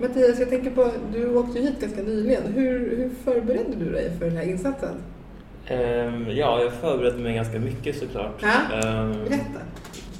Mattias, 0.00 0.38
jag 0.38 0.48
tänker 0.48 0.70
på, 0.70 0.90
du 1.12 1.26
åkte 1.34 1.58
ju 1.58 1.64
hit 1.64 1.80
ganska 1.80 2.02
nyligen. 2.02 2.42
Hur, 2.54 2.78
hur 2.96 3.10
förberedde 3.24 3.76
du 3.84 3.92
dig 3.92 4.12
för 4.18 4.26
den 4.26 4.36
här 4.36 4.44
insatsen? 4.44 4.94
Ehm, 5.68 6.26
ja, 6.30 6.60
jag 6.62 6.72
förberedde 6.72 7.18
mig 7.18 7.34
ganska 7.34 7.58
mycket 7.58 7.96
såklart. 7.98 8.42
Ja. 8.42 8.76
Ehm, 8.88 9.12
Berätta. 9.12 9.60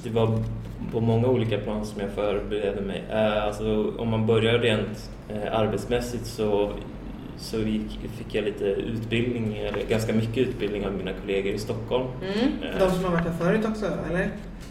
Det 0.03 0.09
var 0.09 0.43
på 0.91 0.99
många 0.99 1.27
olika 1.27 1.57
plan 1.57 1.85
som 1.85 2.01
jag 2.01 2.09
förberedde 2.11 2.81
mig. 2.81 3.03
Eh, 3.11 3.43
Alltså, 3.43 3.93
om 3.97 4.07
man 4.07 4.25
börjar 4.25 4.59
rent 4.59 5.09
eh, 5.29 5.59
arbetsmässigt 5.59 6.25
så, 6.25 6.71
så 7.37 7.57
gick, 7.57 7.99
fick 8.17 8.35
jag 8.35 8.45
lite 8.45 8.65
utbildning, 8.65 9.57
eller 9.57 9.83
ganska 9.89 10.13
mycket 10.13 10.37
utbildning 10.37 10.85
av 10.85 10.93
mina 10.93 11.11
kollegor 11.21 11.53
i 11.53 11.57
Stockholm. 11.59 12.05
Mm. 12.21 12.51
De 12.79 12.89
som 12.91 13.03
har 13.03 13.11
varit 13.11 13.23
här 13.27 13.33
förut 13.33 13.65
också, 13.69 13.85
eller? 14.09 14.29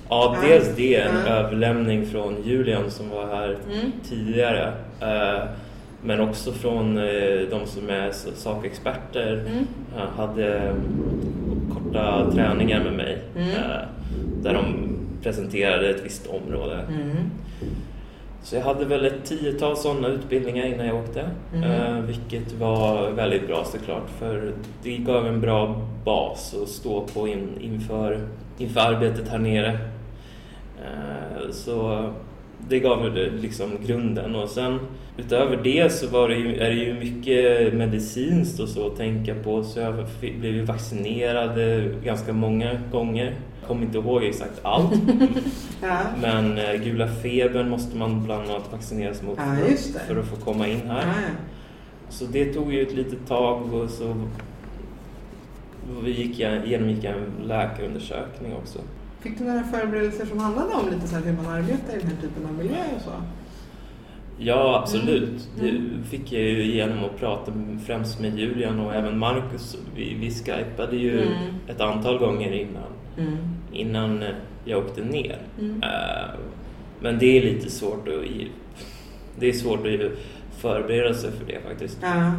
Ja, 0.08 0.36
dels 0.42 0.76
det, 0.76 0.94
en 0.96 1.16
överlämning 1.16 2.06
från 2.06 2.36
Julian 2.44 2.90
som 2.90 3.08
var 3.10 3.26
här 3.26 3.48
Mm. 3.72 3.92
tidigare. 4.08 4.72
Eh, 6.00 6.06
Men 6.06 6.20
också 6.20 6.52
från 6.52 6.98
eh, 6.98 7.04
de 7.50 7.66
som 7.66 7.90
är 7.90 8.10
sakexperter. 8.34 9.32
Mm. 9.32 9.66
Jag 9.96 10.22
hade 10.24 10.58
mm, 10.58 11.70
korta 11.74 12.30
träningar 12.30 12.84
med 12.84 12.92
mig 12.92 13.18
Mm. 13.36 13.48
eh, 13.50 13.80
där 14.42 14.54
de 14.54 14.64
presenterade 15.22 15.88
ett 15.90 16.04
visst 16.04 16.26
område. 16.26 16.80
Mm. 16.88 17.16
Så 18.42 18.56
jag 18.56 18.62
hade 18.62 18.84
väl 18.84 19.04
ett 19.04 19.24
tiotal 19.24 19.76
sådana 19.76 20.08
utbildningar 20.08 20.66
innan 20.66 20.86
jag 20.86 20.96
åkte. 20.96 21.24
Mm. 21.54 21.70
Eh, 21.70 22.00
vilket 22.02 22.52
var 22.52 23.10
väldigt 23.10 23.46
bra 23.46 23.64
såklart 23.64 24.10
för 24.18 24.52
det 24.82 24.96
gav 24.96 25.26
en 25.26 25.40
bra 25.40 25.86
bas 26.04 26.54
att 26.62 26.68
stå 26.68 27.00
på 27.14 27.28
in, 27.28 27.48
inför, 27.60 28.20
inför 28.58 28.80
arbetet 28.80 29.28
här 29.28 29.38
nere. 29.38 29.78
Eh, 30.84 31.50
så 31.50 32.10
det 32.68 32.78
gav 32.80 33.02
väl 33.02 33.36
liksom 33.40 33.70
grunden 33.86 34.34
och 34.34 34.48
sen 34.48 34.78
utöver 35.16 35.56
det 35.64 35.92
så 35.92 36.06
var 36.08 36.28
det 36.28 36.34
ju, 36.34 36.56
är 36.56 36.68
det 36.70 36.76
ju 36.76 36.94
mycket 36.94 37.74
medicinskt 37.74 38.60
och 38.60 38.68
så 38.68 38.86
att 38.86 38.96
tänka 38.96 39.34
på 39.34 39.62
så 39.64 39.80
jag 39.80 39.94
blev 40.20 40.54
ju 40.54 40.64
vaccinerad 40.64 41.58
eh, 41.58 41.84
ganska 42.04 42.32
många 42.32 42.78
gånger. 42.92 43.34
Jag 43.60 43.68
kommer 43.68 43.82
inte 43.82 43.98
ihåg 43.98 44.24
exakt 44.24 44.60
allt 44.62 44.92
Ja. 45.82 45.98
men 46.22 46.58
eh, 46.58 46.74
gula 46.84 47.08
febern 47.08 47.68
måste 47.70 47.96
man 47.96 48.24
bland 48.24 48.50
annat 48.50 48.72
vaccineras 48.72 49.22
mot 49.22 49.38
Ja, 49.38 49.66
för, 49.76 50.14
för 50.14 50.20
att 50.20 50.26
få 50.26 50.36
komma 50.36 50.68
in 50.68 50.80
här. 50.86 51.02
ja. 51.06 51.12
Så 52.10 52.24
det 52.24 52.44
tog 52.54 52.72
ju 52.74 52.82
ett 52.82 52.94
litet 52.94 53.26
tag 53.28 53.74
och 53.74 53.90
så 53.90 54.14
gick, 56.06 56.38
genomgick 56.66 57.04
en 57.04 57.46
läkarundersökning 57.46 58.52
också. 58.62 58.78
Fick 59.20 59.38
du 59.38 59.44
några 59.44 59.62
förberedelser 59.64 60.26
som 60.26 60.38
handlade 60.38 60.74
om 60.74 60.88
lite 60.90 61.08
så 61.08 61.16
här 61.16 61.22
hur 61.22 61.32
man 61.32 61.46
arbetar 61.46 61.96
i 61.96 61.98
den 61.98 62.06
här 62.08 62.16
typen 62.22 62.46
av 62.46 62.52
miljö 62.54 62.84
och 62.96 63.02
så? 63.02 63.10
Ja, 64.38 64.78
absolut. 64.82 65.48
Det 65.60 65.72
fick 66.10 66.32
jag 66.32 66.42
ju 66.42 66.62
igenom 66.62 67.04
att 67.04 67.16
prata 67.18 67.52
främst 67.86 68.20
med 68.20 68.38
Julian 68.38 68.80
och 68.80 68.94
även 68.94 69.18
Marcus. 69.18 69.76
Vi, 69.96 70.14
vi 70.20 70.30
skypade 70.30 70.96
ju 70.96 71.20
Mm. 71.20 71.32
ett 71.68 71.80
antal 71.80 72.18
gånger 72.18 72.52
innan, 72.52 72.92
Mm. 73.18 73.36
innan 73.72 74.22
eh, 74.22 74.28
jag 74.64 74.78
åkte 74.78 75.04
ner. 75.04 75.38
Mm. 75.60 75.82
Eh, 75.82 76.28
Men 77.00 77.18
det 77.18 77.38
är 77.38 77.42
lite 77.42 77.70
svårt 77.70 78.08
att, 78.08 78.24
det 79.38 79.48
är 79.48 79.52
svårt 79.52 79.86
att 79.86 79.92
förbereda 80.58 81.14
sig 81.14 81.30
för 81.32 81.44
det 81.46 81.60
faktiskt. 81.68 81.98
Ja. 82.02 82.32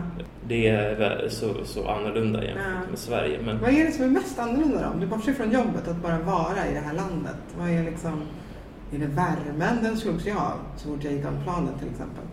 Det 0.47 0.67
är 0.67 1.25
så, 1.29 1.45
så 1.65 1.87
annorlunda 1.87 2.43
jämfört 2.43 2.63
Ja. 2.83 2.89
med 2.89 2.99
Sverige. 2.99 3.39
Men 3.45 3.59
Vad 3.59 3.69
är 3.69 3.85
det 3.85 3.91
som 3.91 4.03
är 4.05 4.09
mest 4.09 4.39
annorlunda 4.39 4.81
då? 4.81 4.87
Om 4.93 4.99
du 4.99 5.07
bortser 5.07 5.33
från 5.33 5.51
jobbet, 5.51 5.87
att 5.87 5.97
bara 6.03 6.19
vara 6.19 6.67
i 6.69 6.73
det 6.73 6.79
här 6.79 6.93
landet. 6.93 7.35
Vad 7.59 7.69
är 7.69 7.83
liksom... 7.83 8.21
Är 8.93 8.99
det 8.99 9.05
värmen? 9.05 9.83
Den 9.83 9.97
slogs 9.97 10.25
jag 10.25 10.37
av 10.37 10.53
så 10.77 10.87
fort 10.89 11.03
jag 11.03 11.13
gick 11.13 11.25
av 11.25 11.43
planet 11.43 11.79
till 11.79 11.87
exempel. 11.89 12.23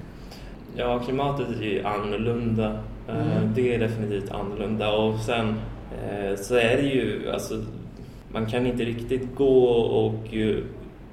ja, 0.76 0.98
klimatet 0.98 1.48
är 1.60 1.64
ju 1.64 1.84
annorlunda. 1.84 2.78
Eh, 3.08 3.36
Mm. 3.36 3.54
Det 3.54 3.74
är 3.74 3.78
definitivt 3.78 4.30
annorlunda. 4.30 4.90
Och 4.92 5.20
sen 5.20 5.48
eh, 6.02 6.36
så 6.36 6.54
är 6.54 6.76
det 6.76 6.82
ju, 6.88 7.30
alltså, 7.32 7.62
man 8.32 8.46
kan 8.46 8.66
inte 8.66 8.84
riktigt 8.84 9.34
gå 9.36 9.68
och 9.68 10.34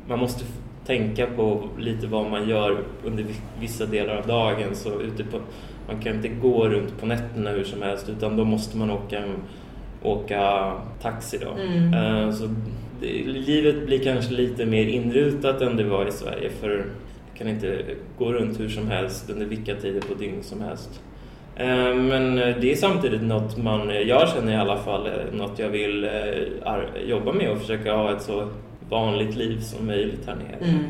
man 0.08 0.20
måste 0.20 0.46
tänka 0.86 1.26
på 1.26 1.70
lite 1.80 2.08
vad 2.08 2.30
man 2.32 2.50
gör 2.50 2.78
under 3.06 3.24
vi- 3.24 3.42
vissa 3.62 3.86
delar 3.86 4.16
av 4.18 4.28
dagen. 4.28 4.76
Så 4.76 5.02
ute 5.02 5.24
på, 5.24 5.40
man 5.88 6.02
kan 6.02 6.16
inte 6.16 6.28
gå 6.28 6.70
runt 6.70 7.00
på 7.00 7.06
nätterna 7.06 7.50
hur 7.50 7.64
som 7.64 7.82
helst 7.82 8.10
utan 8.10 8.38
då 8.38 8.46
måste 8.46 8.78
man 8.78 8.92
åka, 8.92 9.24
åka 10.04 10.74
taxi. 11.02 11.38
Då. 11.42 11.62
Mm. 11.62 11.94
Eh, 11.94 12.32
Så 12.32 12.50
det, 13.02 13.08
livet 13.28 13.86
blir 13.86 14.04
kanske 14.04 14.34
lite 14.34 14.66
mer 14.66 14.86
inrutat 14.86 15.62
än 15.62 15.78
det 15.78 15.84
var 15.84 16.06
i 16.06 16.12
Sverige 16.12 16.50
för 16.50 16.70
du 16.70 16.84
kan 17.40 17.48
inte 17.48 17.82
gå 18.18 18.34
runt 18.34 18.60
hur 18.60 18.70
som 18.70 18.88
helst 18.88 19.30
under 19.30 19.46
vilka 19.46 19.76
tider 19.76 20.02
på 20.02 20.14
dygn 20.14 20.44
som 20.44 20.62
helst. 20.62 21.02
Eh, 21.56 21.96
Men 21.96 22.36
det 22.36 22.72
är 22.72 22.76
samtidigt 22.76 23.22
något 23.24 23.58
man, 23.58 23.90
jag 24.08 24.30
känner 24.30 24.54
i 24.54 24.56
alla 24.56 24.78
fall, 24.78 25.08
eh, 25.08 25.38
något 25.38 25.60
jag 25.60 25.70
vill 25.70 26.10
jobba 27.08 27.34
med 27.34 27.52
och 27.52 27.58
försöka 27.58 27.94
ha 27.96 28.12
ett 28.12 28.22
så 28.22 28.48
vanligt 28.90 29.36
liv 29.36 29.60
som 29.60 29.88
möjligt 29.88 30.26
här 30.28 30.36
nere. 30.36 30.70
Mm. 30.72 30.84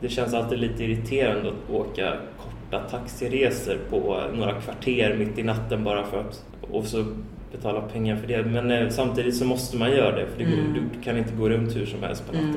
Det 0.00 0.08
känns 0.08 0.34
alltid 0.34 0.58
lite 0.58 0.84
irriterande 0.84 1.48
att 1.48 1.70
åka 1.74 2.12
korta 2.38 2.88
taxiresor 2.88 3.76
på 3.90 4.20
några 4.34 4.52
kvarter 4.60 5.16
mitt 5.18 5.38
i 5.38 5.42
natten 5.42 5.84
bara 5.84 6.04
för 6.04 6.20
att 6.20 6.44
och 6.70 6.84
så 6.84 7.04
betala 7.52 7.80
pengar 7.80 8.16
för 8.16 8.26
det. 8.28 8.42
Men 8.44 8.70
eh, 8.70 8.88
samtidigt 8.88 9.36
så 9.36 9.44
måste 9.44 9.76
man 9.76 9.90
göra 9.90 10.16
det 10.16 10.26
för 10.26 10.38
det 10.38 10.44
går, 10.44 10.52
Mm. 10.58 10.72
du 10.94 11.00
kan 11.04 11.16
inte 11.18 11.34
gå 11.34 11.48
runt 11.48 11.76
hur 11.76 11.86
som 11.86 12.02
helst 12.02 12.26
på 12.26 12.32
natten. 12.32 12.50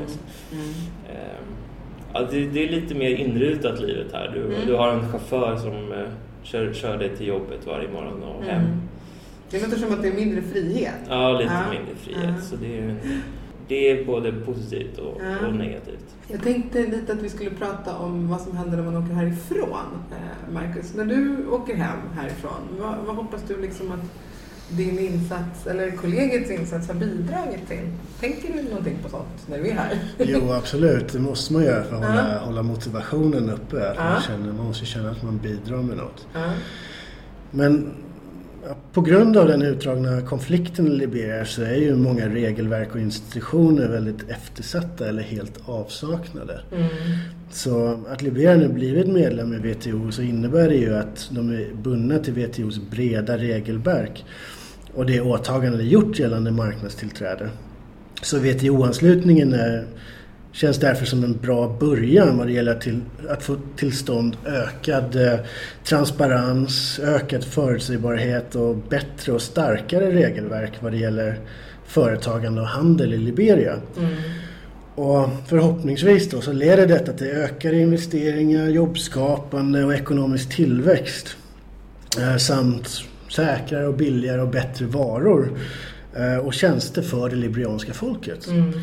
Mm. 0.51 0.63
Mm. 0.63 0.73
Eh, 1.09 1.41
ja, 2.13 2.27
det, 2.31 2.45
det 2.45 2.63
är 2.67 2.69
lite 2.69 2.95
mer 2.95 3.09
inrutat 3.09 3.79
livet 3.81 4.07
här. 4.13 4.31
Du, 4.33 4.39
Mm. 4.41 4.67
du 4.67 4.73
har 4.75 4.87
en 4.93 5.11
chaufför 5.11 5.55
som 5.57 5.73
eh, 5.91 6.07
kör, 6.43 6.73
kör 6.73 6.97
dig 6.97 7.17
till 7.17 7.27
jobbet 7.27 7.67
varje 7.67 7.87
morgon 7.89 8.23
och 8.23 8.43
hem. 8.43 8.61
Mm. 8.65 8.81
Det 9.49 9.61
låter 9.61 9.77
som 9.77 9.93
att 9.93 10.01
det 10.01 10.07
är 10.07 10.13
mindre 10.13 10.41
frihet. 10.41 10.93
Ja, 11.09 11.31
lite 11.31 11.51
Ja. 11.53 11.71
mindre 11.77 11.95
frihet. 11.95 12.43
Så 12.43 12.55
det 12.55 12.77
är, 12.79 12.95
det 13.71 13.91
är 13.91 14.05
både 14.05 14.31
positivt 14.33 14.97
och, 14.97 15.21
Ja. 15.41 15.47
och 15.47 15.53
negativt. 15.55 16.05
Jag 16.27 16.43
tänkte 16.43 16.79
lite 16.87 17.13
att 17.13 17.21
vi 17.21 17.29
skulle 17.29 17.49
prata 17.49 17.95
om 17.97 18.27
vad 18.29 18.41
som 18.41 18.57
händer 18.57 18.77
när 18.77 18.83
man 18.83 19.03
åker 19.03 19.13
härifrån, 19.13 19.87
eh, 20.11 20.53
Marcus. 20.53 20.93
När 20.95 21.05
du 21.05 21.47
åker 21.47 21.75
hem 21.75 21.97
härifrån, 22.15 22.61
vad, 22.79 22.95
vad 23.05 23.15
hoppas 23.15 23.41
du 23.47 23.61
liksom 23.61 23.91
att 23.91 23.99
din 24.77 24.99
insats, 24.99 25.67
eller 25.67 25.91
kollegiets 25.91 26.51
insats, 26.51 26.87
har 26.87 26.95
bidragit 26.95 27.67
till? 27.67 27.89
Tänker 28.19 28.53
du 28.53 28.63
någonting 28.69 28.97
på 29.03 29.09
sånt 29.09 29.47
när 29.49 29.57
du 29.57 29.67
är 29.67 29.73
här? 29.73 29.99
Jo, 30.17 30.51
absolut. 30.51 31.13
Det 31.13 31.19
måste 31.19 31.53
man 31.53 31.63
göra 31.63 31.83
för 31.83 31.95
att 31.95 32.05
hålla, 32.05 32.31
Ja. 32.33 32.39
hålla 32.39 32.63
motivationen 32.63 33.49
uppe. 33.49 33.89
Att 33.91 33.97
Ja. 33.97 34.03
man, 34.03 34.21
känner, 34.21 34.53
man 34.53 34.65
måste 34.65 34.85
känna 34.85 35.11
att 35.11 35.23
man 35.23 35.37
bidrar 35.37 35.77
med 35.77 35.97
något. 35.97 36.27
Ja. 36.33 36.51
Men 37.51 37.93
på 38.93 39.01
grund 39.01 39.37
av 39.37 39.47
den 39.47 39.61
utdragna 39.61 40.21
konflikten 40.21 40.87
i 40.87 40.89
Liberia 40.89 41.45
så 41.45 41.61
är 41.61 41.75
ju 41.75 41.95
många 41.95 42.29
regelverk 42.29 42.95
och 42.95 43.01
institutioner 43.01 43.87
väldigt 43.87 44.29
eftersatta 44.29 45.07
eller 45.07 45.23
helt 45.23 45.59
avsaknade. 45.65 46.61
Mm. 46.71 46.87
Så 47.49 47.99
att 48.09 48.21
Liberia 48.21 48.55
nu 48.55 48.67
blivit 48.67 49.07
medlem 49.07 49.53
i 49.53 49.57
WTO 49.57 50.11
så 50.11 50.21
innebär 50.21 50.69
det 50.69 50.75
ju 50.75 50.95
att 50.95 51.29
de 51.31 51.49
är 51.49 51.73
bundna 51.73 52.19
till 52.19 52.33
WTOs 52.33 52.79
breda 52.89 53.37
regelverk 53.37 54.25
och 54.93 55.05
det 55.05 55.21
åtagande 55.21 55.77
de 55.77 55.83
gjort 55.83 56.19
gällande 56.19 56.51
marknadstillträde. 56.51 57.49
Så 58.21 58.37
WTO-anslutningen 58.37 59.53
är, 59.53 59.85
känns 60.51 60.79
därför 60.79 61.05
som 61.05 61.23
en 61.23 61.37
bra 61.37 61.77
början 61.79 62.37
vad 62.37 62.47
det 62.47 62.53
gäller 62.53 62.75
till, 62.75 63.01
att 63.29 63.43
få 63.43 63.57
till 63.75 63.97
stånd 63.97 64.37
ökad 64.45 65.15
eh, 65.15 65.39
transparens, 65.83 66.99
ökad 66.99 67.43
förutsägbarhet 67.43 68.55
och 68.55 68.75
bättre 68.75 69.31
och 69.31 69.41
starkare 69.41 70.11
regelverk 70.11 70.73
vad 70.79 70.91
det 70.91 70.97
gäller 70.97 71.39
företagande 71.85 72.61
och 72.61 72.67
handel 72.67 73.13
i 73.13 73.17
Liberia. 73.17 73.75
Mm. 73.97 74.15
Och 74.95 75.29
förhoppningsvis 75.47 76.29
då 76.29 76.41
så 76.41 76.53
leder 76.53 76.87
detta 76.87 77.13
till 77.13 77.27
ökade 77.27 77.79
investeringar, 77.79 78.67
jobbskapande 78.67 79.83
och 79.83 79.93
ekonomisk 79.93 80.55
tillväxt. 80.55 81.35
Eh, 82.19 82.37
samt 82.37 83.03
säkrare 83.29 83.87
och 83.87 83.93
billigare 83.93 84.41
och 84.41 84.49
bättre 84.49 84.85
varor 84.85 85.59
eh, 86.15 86.37
och 86.37 86.53
tjänster 86.53 87.01
för 87.01 87.29
det 87.29 87.35
liberianska 87.35 87.93
folket. 87.93 88.47
Mm. 88.47 88.73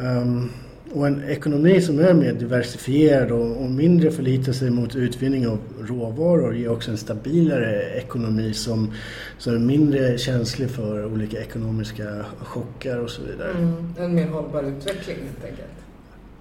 Ehm, 0.00 0.50
och 0.92 1.06
en 1.06 1.24
ekonomi 1.28 1.80
som 1.80 1.98
är 1.98 2.14
mer 2.14 2.32
diversifierad 2.32 3.32
och, 3.32 3.62
och 3.62 3.70
mindre 3.70 4.10
förlitar 4.10 4.52
sig 4.52 4.70
mot 4.70 4.96
utvinning 4.96 5.48
av 5.48 5.58
råvaror 5.80 6.54
ger 6.56 6.72
också 6.72 6.90
en 6.90 6.96
stabilare 6.96 7.82
ekonomi 7.94 8.54
som, 8.54 8.92
som 9.38 9.54
är 9.54 9.58
mindre 9.58 10.18
känslig 10.18 10.70
för 10.70 11.04
olika 11.04 11.40
ekonomiska 11.40 12.24
chockar 12.38 12.98
och 12.98 13.10
så 13.10 13.22
vidare. 13.22 13.50
Mm. 13.50 13.94
En 13.98 14.14
mer 14.14 14.26
hållbar 14.26 14.62
utveckling 14.62 15.16
helt 15.16 15.44
enkelt. 15.44 15.70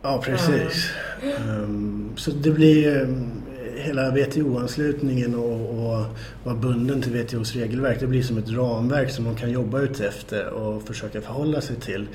Ja, 0.01 0.22
precis. 0.25 0.89
Ehm, 1.24 2.10
så 2.15 2.32
det 2.32 2.51
blir 2.51 3.01
um, 3.01 3.32
hela 3.79 4.12
WTO-anslutningen 4.12 5.36
och, 5.36 5.69
och 5.69 6.05
vara 6.43 6.55
bunden 6.55 7.01
till 7.01 7.12
WTOs 7.12 7.55
regelverk. 7.55 8.00
Det 8.00 8.07
blir 8.07 8.24
som 8.24 8.38
ett 8.38 8.50
ramverk 8.50 9.12
som 9.12 9.25
de 9.25 9.36
kan 9.36 9.51
jobba 9.51 9.79
ut 9.79 10.00
efter 10.00 10.50
och 10.50 10.83
försöka 10.83 11.21
förhålla 11.21 11.62
sig 11.62 11.75
till. 11.75 12.07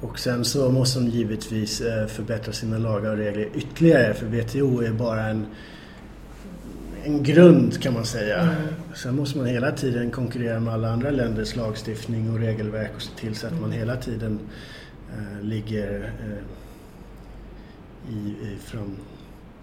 Och 0.00 0.18
sen 0.18 0.44
så 0.44 0.70
måste 0.70 0.98
de 1.00 1.08
givetvis 1.08 1.80
eh, 1.80 2.06
förbättra 2.06 2.52
sina 2.52 2.78
lagar 2.78 3.10
och 3.10 3.16
regler 3.16 3.48
ytterligare 3.54 4.14
för 4.14 4.26
WTO 4.26 4.80
är 4.82 4.92
bara 4.92 5.26
en, 5.26 5.46
en 7.04 7.22
grund 7.22 7.82
kan 7.82 7.94
man 7.94 8.04
säga. 8.04 8.40
Mm. 8.40 8.54
Sen 8.94 9.16
måste 9.16 9.38
man 9.38 9.46
hela 9.46 9.72
tiden 9.72 10.10
konkurrera 10.10 10.60
med 10.60 10.74
alla 10.74 10.90
andra 10.90 11.10
länders 11.10 11.56
lagstiftning 11.56 12.30
och 12.30 12.38
regelverk 12.38 12.90
och 12.96 13.02
se 13.02 13.10
till 13.16 13.34
så 13.34 13.46
att 13.46 13.52
man 13.52 13.64
Mm. 13.64 13.78
hela 13.78 13.96
tiden 13.96 14.38
eh, 15.12 15.44
ligger 15.44 16.12
eh, 16.24 16.44
i, 18.14 18.28
i 18.28 18.56
fram, 18.64 18.96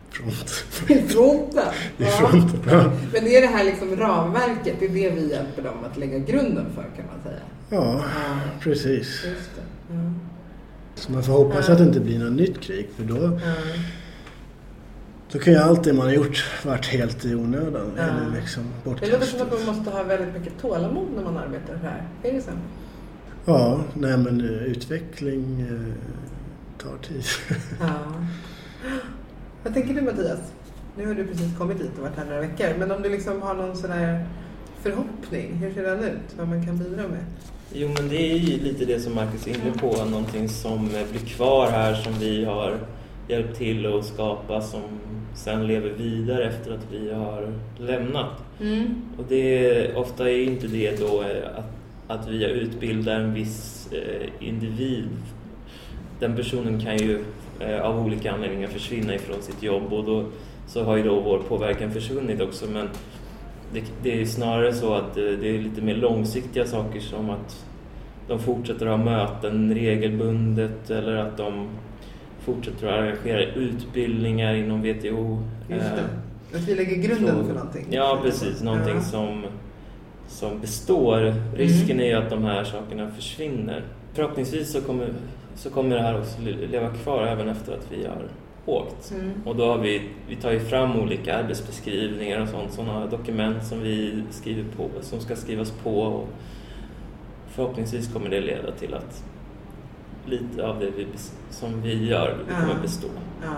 front. 0.10 0.63
I 0.89 1.08
fronten. 1.08 1.74
I 1.98 2.04
fronten. 2.06 2.60
Ja. 2.70 2.91
Men 3.13 3.28
är 3.28 3.41
det 3.41 3.48
här 3.48 3.63
liksom 3.63 3.96
ramverket, 3.96 4.76
det 4.80 4.86
är 4.86 4.89
det 4.89 5.10
vi 5.10 5.30
hjälper 5.32 5.62
dem 5.62 5.84
att 5.91 5.98
lägga 5.98 6.17
grunden 6.20 6.65
för 6.76 6.82
kan 6.84 7.06
man 7.06 7.24
säga. 7.24 7.39
ja, 7.70 8.04
precis. 8.60 9.26
Ja. 9.89 9.96
Så 10.96 11.12
man 11.12 11.24
får 11.24 11.34
hoppas 11.34 11.67
Ja. 11.67 11.72
att 11.74 11.80
det 11.80 11.86
inte 11.86 12.00
blir 12.00 12.20
något 12.20 12.34
nytt 12.34 12.60
krig 12.62 12.89
för 12.96 13.04
då, 13.04 13.39
då 15.32 15.39
kan 15.39 15.54
ju 15.54 15.60
allt 15.60 15.84
det 15.84 15.93
man 15.93 16.06
har 16.06 16.13
gjort 16.13 16.46
varit 16.65 16.86
helt 16.86 17.26
i 17.26 17.36
onödan. 17.36 17.91
Eller 17.98 18.39
liksom 18.41 18.63
Det 18.84 18.89
låter 18.89 19.26
som 19.26 19.41
att 19.41 19.50
bortkastat. 19.50 19.65
man 19.67 19.76
måste 19.76 19.91
ha 19.91 20.04
väldigt 20.04 20.34
mycket 20.34 20.54
tålamod 20.62 21.08
när 21.15 21.24
man 21.24 21.38
arbetar 21.38 21.76
här. 21.84 22.08
Är 22.24 22.34
det 22.34 22.41
så? 22.41 22.52
Ja, 23.46 23.82
nej 23.93 24.17
men 24.17 24.41
eh, 24.41 24.63
utveckling 24.63 25.62
eh, 25.62 25.93
tar 26.84 26.98
tid. 27.08 27.24
Vad 29.63 29.74
tänker 29.74 29.93
du 29.93 30.02
Mattias? 30.02 30.54
Nu 30.98 31.08
har 31.08 31.13
du 31.13 31.28
precis 31.28 31.58
kommit 31.58 31.82
hit 31.82 31.91
och 31.98 32.04
varit 32.04 32.17
här 32.17 32.26
några 32.26 32.41
veckor. 32.41 32.67
Men 32.80 32.91
om 32.91 33.02
du 33.02 33.10
liksom 33.10 33.41
har 33.41 33.54
någon 33.54 33.76
sån 33.76 33.89
där 33.89 34.26
förhoppning, 34.82 35.54
hur 35.54 35.74
ser 35.74 35.84
den 35.84 36.04
ut? 36.04 36.36
Vad 36.38 36.48
man 36.48 36.65
kan 36.65 36.78
bidra 36.78 37.08
med? 37.08 37.26
Jo, 37.74 37.89
men 37.98 38.10
det 38.10 38.32
är 38.32 38.38
ju 38.38 38.63
lite 38.63 38.86
det 38.86 39.00
som 39.00 39.15
Marcus 39.15 39.48
är 39.48 39.50
inne 39.50 39.78
på. 39.78 40.06
Någonting 40.06 40.50
som 40.50 40.88
blir 40.88 41.26
kvar 41.26 41.70
här 41.72 41.93
som 41.93 42.13
vi 42.13 42.46
har 42.46 42.78
hjälpt 43.28 43.58
till 43.58 43.86
att 43.86 44.06
skapa 44.06 44.62
som 44.62 44.82
sen 45.36 45.67
lever 45.67 45.89
vidare 45.89 46.48
efter 46.48 46.72
att 46.72 46.88
vi 46.91 47.13
har 47.13 47.54
lämnat. 47.78 48.43
Mm. 48.62 49.02
Och 49.17 49.24
det, 49.30 49.96
ofta 49.96 50.30
är 50.30 50.43
inte 50.43 50.67
det 50.67 51.00
då 51.00 51.22
eh, 51.22 51.58
att, 51.58 52.20
att 52.20 52.30
vi 52.30 52.46
utbildar 52.46 53.20
en 53.20 53.34
viss 53.34 53.89
eh, 53.91 54.48
individ. 54.48 55.10
Den 56.20 56.36
personen 56.36 56.82
kan 56.82 56.98
ju 56.98 57.24
av 57.84 58.06
olika 58.06 58.32
anledningar 58.32 58.67
försvinna 58.67 59.15
ifrån 59.15 59.41
sitt 59.41 59.63
jobb 59.63 59.93
och 59.93 60.04
då 60.06 60.26
så 60.67 60.84
har 60.84 60.98
ju 60.98 61.04
då 61.04 61.20
vår 61.20 61.39
påverkan 61.39 61.91
försvunnit 61.91 62.41
också. 62.41 62.65
Men 62.74 62.89
det, 63.74 63.84
det 64.04 64.22
är 64.22 64.26
snarare 64.26 64.74
så 64.74 64.93
att 64.93 65.17
eh, 65.17 65.24
det 65.24 65.50
är 65.56 65.60
lite 65.60 65.82
mer 65.82 65.96
långsiktiga 65.96 66.65
saker 66.65 67.00
som 67.00 67.30
att 67.30 67.65
de 68.28 68.39
fortsätter 68.39 68.86
ha 68.86 68.98
möten 68.98 69.74
regelbundet 69.76 70.89
eller 70.89 71.15
att 71.15 71.38
de 71.38 71.67
fortsätter 72.39 72.88
att 72.88 72.93
arrangera 72.93 73.43
utbildningar 73.43 74.54
inom 74.54 74.82
WTO. 74.82 75.43
Just 75.70 75.86
Eh, 75.86 75.91
det. 76.52 76.58
Att 76.58 76.67
vi 76.67 76.76
lägger 76.76 76.96
grunden 76.96 77.36
så- 77.38 77.43
för 77.43 77.54
någonting. 77.54 77.86
Ja, 77.89 78.20
precis. 78.24 78.63
Någonting 78.63 78.96
Ja. 78.96 79.02
som, 79.02 79.46
som 80.28 80.60
består. 80.60 81.34
Risken 81.56 82.00
är 82.00 82.06
ju 82.06 82.13
att 82.13 82.30
de 82.30 82.43
här 82.43 82.63
sakerna 82.63 83.12
försvinner. 83.12 83.84
Förhoppningsvis 84.13 84.72
så 84.72 84.82
kommer, 84.82 85.08
så 85.58 85.70
kommer 85.70 85.96
det 85.96 86.02
här 86.02 86.20
också 86.20 86.41
le- 86.41 86.67
leva 86.67 86.89
kvar 86.89 87.24
även 87.28 87.50
efter 87.50 87.74
att 87.74 87.88
vi 87.91 88.06
har 88.08 88.24
åkt. 88.65 89.12
Mm. 89.20 89.32
Och 89.46 89.56
då 89.56 89.65
har 89.72 89.78
vi, 89.78 90.10
vi 90.30 90.36
tar 90.36 90.52
ju 90.52 90.60
fram 90.60 90.96
olika 91.00 91.38
arbetsbeskrivningar 91.38 92.41
och 92.41 92.48
sånt, 92.50 92.72
sådana 92.74 93.06
dokument 93.06 93.65
som 93.65 93.80
vi 93.82 94.24
skriver 94.32 94.63
på, 94.78 94.89
som 95.02 95.20
ska 95.20 95.36
skrivas 95.36 95.72
på. 95.72 96.00
Och 96.02 96.28
förhoppningsvis 97.50 98.13
kommer 98.13 98.30
det 98.30 98.41
leda 98.41 98.72
till 98.72 98.93
att 98.93 99.24
lite 100.26 100.67
av 100.67 100.80
det 100.80 100.91
vi, 100.98 101.08
som 101.50 101.82
vi 101.82 102.06
gör 102.08 102.38
Ja. 102.50 102.56
kommer 102.60 102.82
bestå. 102.82 103.08
Ja, 103.43 103.56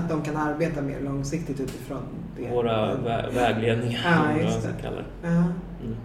att 0.00 0.08
de 0.08 0.22
kan 0.22 0.36
arbeta 0.36 0.82
mer 0.82 1.00
långsiktigt 1.00 1.60
utifrån 1.60 2.02
det. 2.36 2.50
Våra 2.50 2.94
vä- 2.94 3.34
vägledningar, 3.34 4.00
Ja, 4.04 4.22
vad 4.34 4.42
man 4.44 4.52
ska 4.52 4.68
det. 4.68 4.82
kalla 4.82 4.96
det. 4.96 5.04
Ja. 5.28 5.28
Mm. 5.84 5.96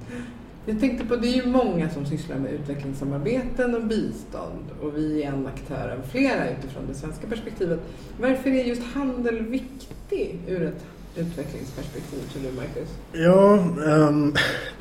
Jag 0.65 0.80
tänkte 0.80 1.06
på, 1.06 1.15
det 1.15 1.28
är 1.28 1.36
ju 1.36 1.45
många 1.45 1.89
som 1.89 2.06
sysslar 2.06 2.38
med 2.38 2.51
utvecklingssamarbeten 2.54 3.75
och 3.75 3.84
bistånd 3.84 4.65
och 4.82 4.97
vi 4.97 5.23
är 5.23 5.28
en 5.28 5.47
aktör 5.47 5.97
av 5.99 6.10
flera 6.12 6.49
utifrån 6.49 6.84
det 6.88 6.93
svenska 6.93 7.28
perspektivet. 7.28 7.80
Varför 8.21 8.49
är 8.49 8.63
just 8.63 8.84
handel 8.93 9.45
viktig 9.45 10.39
ur 10.47 10.62
ett 10.63 10.86
utvecklingsperspektiv 11.15 12.17
tror 12.34 12.43
du 12.43 12.51
Marcus? 12.51 12.89
Ja, 13.13 13.54
ehm, 13.91 14.34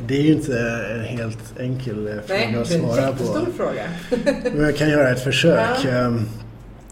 det 0.06 0.16
är 0.18 0.22
ju 0.22 0.32
inte 0.32 0.58
en 0.94 1.00
helt 1.18 1.60
enkel 1.60 2.06
eh, 2.08 2.14
Nej, 2.28 2.52
fråga 2.52 2.60
att 2.60 2.68
det 2.68 2.74
är 2.74 2.78
en 2.78 2.84
svara 2.88 3.06
jättestor 3.10 3.44
på. 3.44 3.52
fråga. 3.52 3.82
Men 4.54 4.60
jag 4.64 4.76
kan 4.76 4.88
göra 4.90 5.10
ett 5.10 5.24
försök. 5.24 5.60
Ja. 5.84 5.90
Ehm, 5.90 6.20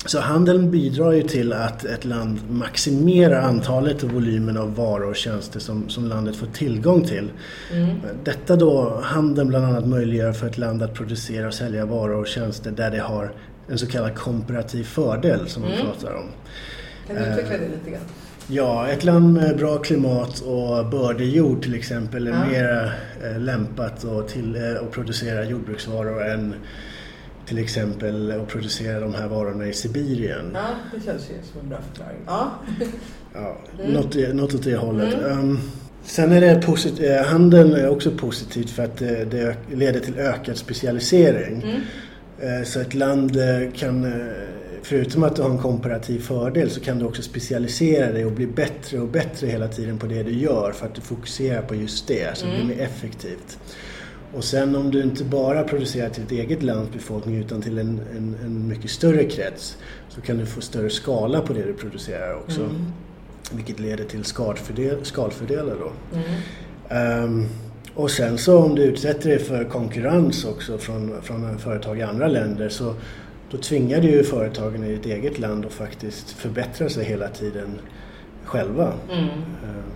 Så 0.06 0.20
handeln 0.20 0.70
bidrar 0.70 1.12
ju 1.12 1.22
till 1.22 1.52
att 1.52 1.84
ett 1.84 2.04
land 2.04 2.40
maximerar 2.50 3.42
antalet 3.42 4.02
och 4.02 4.10
volymen 4.12 4.56
av 4.56 4.74
varor 4.74 5.08
och 5.10 5.16
tjänster 5.16 5.60
som, 5.60 5.88
som 5.88 6.04
landet 6.08 6.36
får 6.36 6.46
tillgång 6.46 7.04
till. 7.04 7.30
Mm. 7.72 7.96
Detta 8.24 8.56
då 8.56 9.00
handeln 9.04 9.48
bland 9.48 9.64
annat 9.64 9.86
möjliggör 9.88 10.32
för 10.32 10.46
ett 10.46 10.58
land 10.58 10.82
att 10.82 10.94
producera 10.94 11.46
och 11.46 11.54
sälja 11.54 11.86
varor 11.86 12.16
och 12.20 12.26
tjänster 12.26 12.70
där 12.70 12.90
det 12.90 12.98
har 13.00 13.32
en 13.68 13.78
så 13.78 13.86
kallad 13.86 14.14
komparativ 14.14 14.84
fördel 14.84 15.48
som 15.48 15.62
man 15.62 15.72
Mm. 15.72 15.86
pratar 15.86 16.14
om. 16.14 16.24
Kan 17.06 17.16
du 17.16 17.22
utveckla 17.22 17.50
det 17.58 17.68
lite 17.68 17.90
grann? 17.90 18.00
Ja, 18.46 18.88
ett 18.88 19.04
land 19.04 19.32
med 19.32 19.56
bra 19.56 19.78
klimat 19.78 20.40
och 20.40 20.86
bördig 20.86 21.36
jord 21.36 21.62
till 21.62 21.74
exempel 21.74 22.26
är 22.26 22.30
Ja. 22.30 22.46
mer 22.50 22.94
eh, 23.24 23.38
lämpat 23.40 24.04
att, 24.04 24.28
till, 24.28 24.56
eh, 24.56 24.82
att 24.82 24.90
producera 24.90 25.44
jordbruksvaror 25.44 26.26
än 26.26 26.54
till 27.46 27.58
exempel 27.58 28.32
att 28.32 28.48
producera 28.48 29.00
de 29.00 29.14
här 29.14 29.28
varorna 29.28 29.66
i 29.66 29.72
Sibirien. 29.72 30.50
Ja, 30.54 30.68
det 30.94 31.04
känns 31.04 31.22
ju 31.22 31.34
som 31.52 31.60
en 31.60 31.68
bra 31.68 31.78
förklaring. 31.88 32.18
Ja. 32.26 32.50
Ja, 33.34 33.56
Mm. 33.80 33.92
något, 33.92 34.34
något 34.34 34.54
åt 34.54 34.62
det 34.64 34.76
hållet. 34.76 35.14
Mm. 35.14 35.30
Ehm, 35.30 35.58
Sen 36.04 36.32
är 36.32 36.40
det 36.40 36.62
positivt, 36.66 37.10
eh, 37.10 37.24
handeln 37.26 37.72
är 37.74 37.88
också 37.88 38.10
positivt 38.10 38.70
för 38.70 38.84
att 38.84 38.96
det, 38.96 39.24
det 39.24 39.56
leder 39.74 40.00
till 40.00 40.18
ökad 40.18 40.56
specialisering. 40.56 41.62
Mm. 41.62 42.60
Eh, 42.60 42.64
så 42.64 42.80
ett 42.80 42.94
land 42.94 43.36
kan, 43.74 44.12
förutom 44.82 45.22
att 45.22 45.36
du 45.36 45.42
har 45.42 45.50
en 45.50 45.58
komparativ 45.58 46.20
fördel, 46.20 46.70
så 46.70 46.80
kan 46.80 46.98
du 46.98 47.04
också 47.04 47.22
specialisera 47.22 48.12
dig 48.12 48.24
och 48.24 48.32
bli 48.32 48.46
bättre 48.46 48.98
och 48.98 49.08
bättre 49.08 49.46
hela 49.46 49.68
tiden 49.68 49.98
på 49.98 50.06
det 50.06 50.22
du 50.22 50.32
gör 50.32 50.72
för 50.72 50.86
att 50.86 50.94
du 50.94 51.00
fokuserar 51.00 51.62
på 51.62 51.74
just 51.74 52.08
det, 52.08 52.36
så 52.38 52.46
det 52.46 52.52
blir 52.52 52.62
mm. 52.64 52.76
mer 52.76 52.84
effektivt. 52.84 53.58
Och 54.34 54.44
sen 54.44 54.76
om 54.76 54.90
du 54.90 55.02
inte 55.02 55.24
bara 55.24 55.64
producerar 55.64 56.08
till 56.10 56.22
ditt 56.22 56.32
eget 56.32 56.62
lands 56.62 56.92
befolkning 56.92 57.36
utan 57.36 57.62
till 57.62 57.78
en, 57.78 58.00
en, 58.16 58.36
en, 58.44 58.68
mycket 58.68 58.90
större 58.90 59.24
krets 59.24 59.78
så 60.08 60.20
kan 60.20 60.38
du 60.38 60.46
få 60.46 60.60
större 60.60 60.90
skala 60.90 61.40
på 61.40 61.52
det 61.52 61.62
du 61.62 61.72
producerar 61.72 62.34
också. 62.34 62.60
Mm. 62.60 62.92
Vilket 63.52 63.80
leder 63.80 64.04
till 64.04 64.24
skalfördel, 64.24 65.04
skalfördelar 65.04 65.76
då. 65.80 65.92
Mm. 66.18 67.24
Um, 67.24 67.48
och 67.94 68.10
sen 68.10 68.38
så 68.38 68.58
om 68.58 68.74
du 68.74 68.82
utsätter 68.82 69.28
dig 69.28 69.38
för 69.38 69.64
konkurrens 69.64 70.44
också 70.44 70.78
från, 70.78 71.22
från 71.22 71.58
företag 71.58 71.98
i 71.98 72.02
andra 72.02 72.28
länder 72.28 72.68
så 72.68 72.94
då 73.50 73.58
tvingar 73.58 74.00
du 74.00 74.10
ju 74.10 74.24
företagen 74.24 74.84
i 74.84 74.88
ditt 74.88 75.06
eget 75.06 75.38
land 75.38 75.66
att 75.66 75.72
faktiskt 75.72 76.30
förbättra 76.30 76.88
sig 76.88 77.04
hela 77.04 77.28
tiden 77.28 77.78
själva. 78.44 78.92
Mm. 79.10 79.24
Um, 79.24 79.92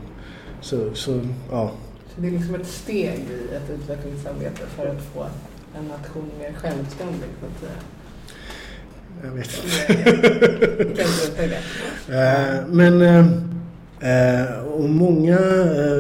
så, 0.61 0.94
så 0.94 1.20
ja, 1.51 1.72
det 2.16 2.26
är 2.26 2.31
liksom 2.31 2.55
ett 2.55 2.66
steg 2.66 3.18
i 3.18 3.55
ett 3.55 3.70
utvecklingsarbete 3.70 4.66
för 4.76 4.87
att 4.87 5.02
få 5.14 5.26
en 5.79 5.85
nation 5.88 6.31
mer 6.38 6.52
självständig 6.52 7.29
så 7.40 7.46
att 7.46 7.61
säga. 7.61 7.81
Jag 9.24 9.31
vet 9.31 9.50
inte. 10.88 11.57
Eh, 12.09 12.66
men 12.68 13.02
eh, 14.00 14.59
och 14.62 14.88
många 14.90 15.38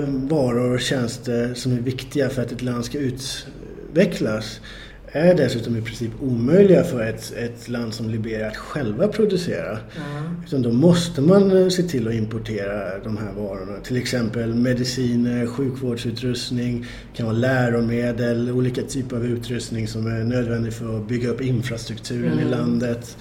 varor 0.06 0.74
och 0.74 0.80
tjänster 0.80 1.54
som 1.54 1.72
är 1.72 1.80
viktiga 1.80 2.28
för 2.28 2.42
att 2.42 2.52
ett 2.52 2.62
land 2.62 2.84
ska 2.84 2.98
utvecklas 2.98 4.60
är 5.12 5.34
dessutom 5.34 5.76
i 5.76 5.82
princip 5.82 6.10
omöjliga 6.22 6.84
för 6.84 7.02
ett, 7.02 7.32
ett 7.36 7.68
land 7.68 7.94
som 7.94 8.10
Liberia 8.10 8.46
att 8.46 8.56
själva 8.56 9.08
producera. 9.08 9.70
Mm. 9.70 10.36
Utan 10.46 10.62
då 10.62 10.72
måste 10.72 11.20
man 11.20 11.62
eh, 11.62 11.68
se 11.68 11.82
till 11.82 12.08
att 12.08 12.14
importera 12.14 12.98
de 12.98 13.16
här 13.16 13.32
varorna. 13.32 13.80
Till 13.82 13.96
exempel 13.96 14.54
mediciner, 14.54 15.46
sjukvårdsutrustning, 15.46 16.86
kan 17.14 17.26
vara 17.26 17.36
läromedel, 17.36 18.50
olika 18.50 18.82
typer 18.82 19.16
av 19.16 19.24
utrustning 19.24 19.88
som 19.88 20.06
är 20.06 20.24
nödvändig 20.24 20.72
för 20.72 20.96
att 20.96 21.08
bygga 21.08 21.28
upp 21.28 21.40
infrastrukturen 21.40 22.32
mm. 22.32 22.46
i 22.46 22.50
landet. 22.50 23.16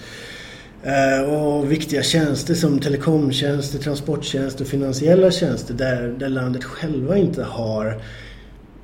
Uh, 0.86 1.34
och 1.34 1.72
viktiga 1.72 2.04
tjänster 2.04 2.54
som 2.54 2.80
telekomtjänster, 2.80 3.80
transporttjänster, 3.80 4.66
finansiella 4.66 5.32
tjänster 5.32 5.74
där, 5.74 6.16
där 6.20 6.30
landet 6.30 6.64
själva 6.64 7.18
inte 7.18 7.44
har 7.44 8.02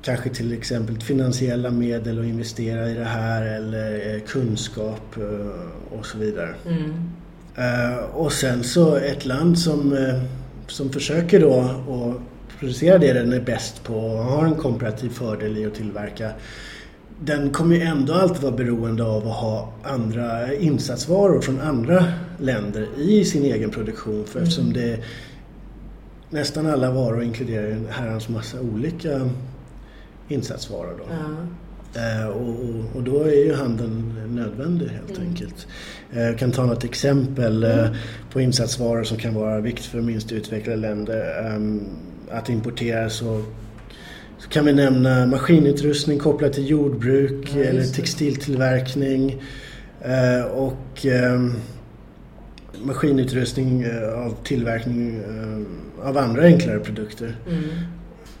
kanske 0.02 0.30
till 0.30 0.52
exempel 0.52 1.00
finansiella 1.00 1.70
medel 1.70 2.18
att 2.18 2.24
investera 2.24 2.90
i 2.90 2.94
det 2.94 3.04
här 3.04 3.42
eller 3.42 4.14
eh, 4.14 4.20
kunskap 4.20 5.16
eh, 5.16 5.98
och 5.98 6.06
så 6.06 6.18
vidare. 6.18 6.54
Mm. 6.66 6.92
Eh, 7.56 7.98
och 7.98 8.32
sen 8.32 8.64
så 8.64 8.96
ett 8.96 9.24
land 9.24 9.58
som, 9.58 9.96
som 10.66 10.92
försöker 10.92 11.40
då 11.40 11.60
att 11.60 12.58
producera 12.58 12.98
det 12.98 13.12
den 13.12 13.32
är 13.32 13.40
bäst 13.40 13.84
på 13.84 13.94
och 13.94 14.24
har 14.24 14.46
en 14.46 14.54
komparativ 14.54 15.10
fördel 15.10 15.58
i 15.58 15.66
att 15.66 15.74
tillverka 15.74 16.30
den 17.24 17.50
kommer 17.50 17.76
ju 17.76 17.82
ändå 17.82 18.12
alltid 18.14 18.42
vara 18.42 18.56
beroende 18.56 19.04
av 19.04 19.28
att 19.28 19.36
ha 19.36 19.72
andra 19.82 20.54
insatsvaror 20.54 21.40
från 21.40 21.60
andra 21.60 22.04
länder 22.38 22.88
i 22.98 23.24
sin 23.24 23.44
egen 23.44 23.70
produktion. 23.70 24.24
För 24.24 24.38
mm. 24.38 24.48
eftersom 24.48 24.72
det 24.72 25.00
nästan 26.30 26.66
alla 26.66 26.90
varor 26.90 27.22
inkluderar 27.22 27.70
en 27.70 27.86
herrans 27.90 28.28
massa 28.28 28.60
olika 28.60 29.30
insatsvara. 30.32 30.88
Då. 30.90 31.04
Ja. 31.10 31.46
Eh, 31.94 32.26
och, 32.26 32.48
och, 32.48 32.96
och, 32.96 33.02
då 33.02 33.22
är 33.22 33.44
ju 33.44 33.54
handeln 33.54 34.14
nödvändig 34.34 34.86
helt 34.86 35.18
mm. 35.18 35.28
enkelt. 35.28 35.66
Eh, 36.12 36.22
jag 36.22 36.38
kan 36.38 36.52
ta 36.52 36.66
något 36.66 36.84
exempel 36.84 37.64
eh, 37.64 37.78
mm. 37.78 37.94
på 38.32 38.40
insatsvaror 38.40 39.04
som 39.04 39.16
kan 39.16 39.34
vara 39.34 39.60
viktigt 39.60 39.86
för 39.86 40.00
minst 40.00 40.32
utvecklade 40.32 40.78
länder. 40.78 41.46
Ehm, 41.46 41.84
att 42.30 42.48
importera 42.48 43.10
så, 43.10 43.42
så 44.38 44.48
kan 44.48 44.64
vi 44.64 44.72
nämna 44.72 45.26
maskinutrustning 45.26 46.18
kopplat 46.18 46.52
till 46.52 46.70
jordbruk 46.70 47.52
ja, 47.54 47.62
eller 47.62 47.84
textiltillverkning. 47.84 49.42
Och 50.52 51.06
ehm, 51.06 51.54
maskinutrustning 52.82 53.86
av 54.14 54.36
tillverkning 54.44 55.20
av 56.02 56.18
andra 56.18 56.42
enklare 56.42 56.78
produkter. 56.78 57.36
Mm. 57.48 57.62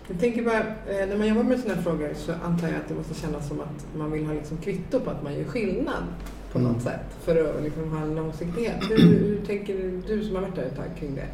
Jag 0.08 0.20
tänker 0.20 0.42
bara, 0.42 0.58
eh, 0.58 1.08
när 1.08 1.16
man 1.16 1.28
jobbar 1.28 1.42
med 1.42 1.58
sådana 1.58 1.74
här 1.74 1.82
frågor 1.82 2.10
så 2.14 2.32
antar 2.32 2.68
jag 2.68 2.76
att 2.76 2.88
det 2.88 2.94
måste 2.94 3.14
kännas 3.14 3.48
som 3.48 3.60
att 3.60 3.86
man 3.96 4.12
vill 4.12 4.26
ha 4.26 4.34
liksom 4.34 4.56
kvitto 4.56 5.00
på 5.00 5.10
att 5.10 5.22
man 5.22 5.34
gör 5.34 5.44
skillnad 5.44 6.04
på 6.52 6.58
något 6.58 6.70
mm. 6.70 6.82
sätt 6.82 7.16
för 7.24 7.56
att 7.56 7.62
liksom 7.62 7.90
ha 7.90 8.02
en 8.02 8.14
långsiktighet. 8.14 8.76
Hur, 8.90 8.96
hur 9.26 9.40
tänker 9.46 10.02
du 10.06 10.24
som 10.24 10.34
har 10.34 10.42
varit 10.42 10.56
där 10.56 10.62
ett 10.62 10.76
tag 10.76 10.96
kring 10.98 11.14
det? 11.14 11.26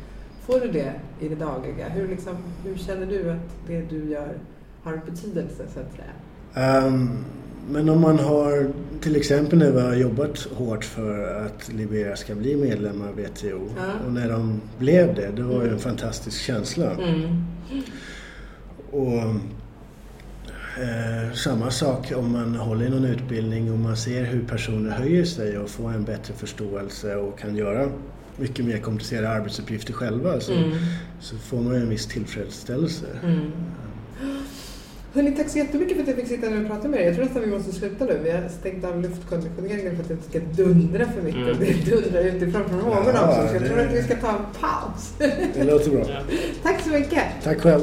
Får 0.47 0.61
du 0.61 0.69
det 0.69 0.93
i 1.21 1.29
det 1.29 1.35
dagliga? 1.35 1.89
Hur, 1.89 2.09
liksom, 2.09 2.37
hur 2.65 2.77
känner 2.77 3.07
du 3.07 3.31
att 3.31 3.67
det 3.67 3.81
du 3.81 4.11
gör 4.11 4.35
har 4.83 4.97
betydelse 5.07 5.63
så 5.75 5.81
att 5.81 5.93
säga? 5.93 6.87
Um, 6.87 7.25
men 7.71 7.89
om 7.89 8.01
man 8.01 8.19
har 8.19 8.71
till 9.01 9.17
exempel 9.17 9.59
när 9.59 9.71
vi 9.71 9.81
har 9.81 9.95
jobbat 9.95 10.39
hårt 10.39 10.85
för 10.85 11.45
att 11.47 11.73
Liberia 11.73 12.17
ska 12.17 12.35
bli 12.35 12.57
medlem 12.57 13.03
av 13.03 13.09
WTO 13.09 13.69
ja. 13.77 14.07
och 14.07 14.13
när 14.13 14.29
de 14.29 14.61
blev 14.79 15.15
det, 15.15 15.31
det 15.37 15.43
var 15.43 15.65
ju 15.65 15.71
en 15.71 15.79
fantastisk 15.79 16.41
känsla. 16.41 16.91
Mm. 16.93 17.45
Och 18.91 19.19
eh, 20.83 21.33
Samma 21.35 21.71
sak 21.71 22.13
om 22.17 22.33
man 22.33 22.55
håller 22.55 22.87
i 22.87 22.89
någon 22.89 23.05
utbildning 23.05 23.73
och 23.73 23.79
man 23.79 23.97
ser 23.97 24.25
hur 24.25 24.45
personer 24.45 24.91
höjer 24.91 25.25
sig 25.25 25.59
och 25.59 25.71
får 25.71 25.93
en 25.93 26.05
bättre 26.05 26.35
förståelse 26.35 27.17
och 27.17 27.39
kan 27.39 27.57
göra 27.57 27.89
mycket 28.37 28.65
mer 28.65 28.79
komplicerade 28.79 29.29
arbetsuppgifter 29.29 29.93
själva 29.93 30.41
så, 30.41 30.53
mm. 30.53 30.71
så 31.21 31.37
får 31.37 31.61
man 31.61 31.75
en 31.75 31.89
viss 31.89 32.07
tillfredsställelse. 32.07 33.07
Mm. 33.23 33.53
Hörni, 35.15 35.33
tack 35.37 35.49
så 35.49 35.59
jättemycket 35.59 35.97
för 35.97 36.03
att 36.03 36.09
jag 36.09 36.17
fick 36.17 36.29
sitta 36.29 36.49
här 36.49 36.61
och 36.61 36.67
prata 36.67 36.89
med 36.89 37.01
er. 37.01 37.05
Jag 37.07 37.15
tror 37.15 37.25
nästan 37.25 37.43
vi 37.43 37.49
måste 37.49 37.73
sluta 37.73 38.05
nu. 38.05 38.21
Vi 38.25 38.31
har 38.31 38.49
stängt 38.49 38.85
av 38.85 39.03
luftkonditioneringen 39.03 39.97
för 39.97 40.03
att 40.03 40.09
det 40.09 40.15
inte 40.15 40.29
ska 40.29 40.63
dundra 40.63 41.05
för 41.05 41.23
mycket. 41.23 41.43
Mm. 41.43 41.59
Det 41.59 41.91
dundrar 41.91 42.23
utifrån 42.23 42.69
från 42.69 42.81
vågorna 42.81 43.13
ja, 43.15 43.29
också. 43.29 43.49
Så 43.49 43.55
jag 43.55 43.63
det... 43.63 43.69
tror 43.69 43.81
att 43.81 43.93
vi 43.93 44.03
ska 44.03 44.17
ta 44.17 44.29
en 44.29 44.45
paus. 44.61 45.13
Det 45.55 45.65
låter 45.65 45.91
bra. 45.91 46.05
tack 46.63 46.81
så 46.81 46.91
mycket. 46.91 47.23
Tack 47.43 47.61
själv. 47.61 47.83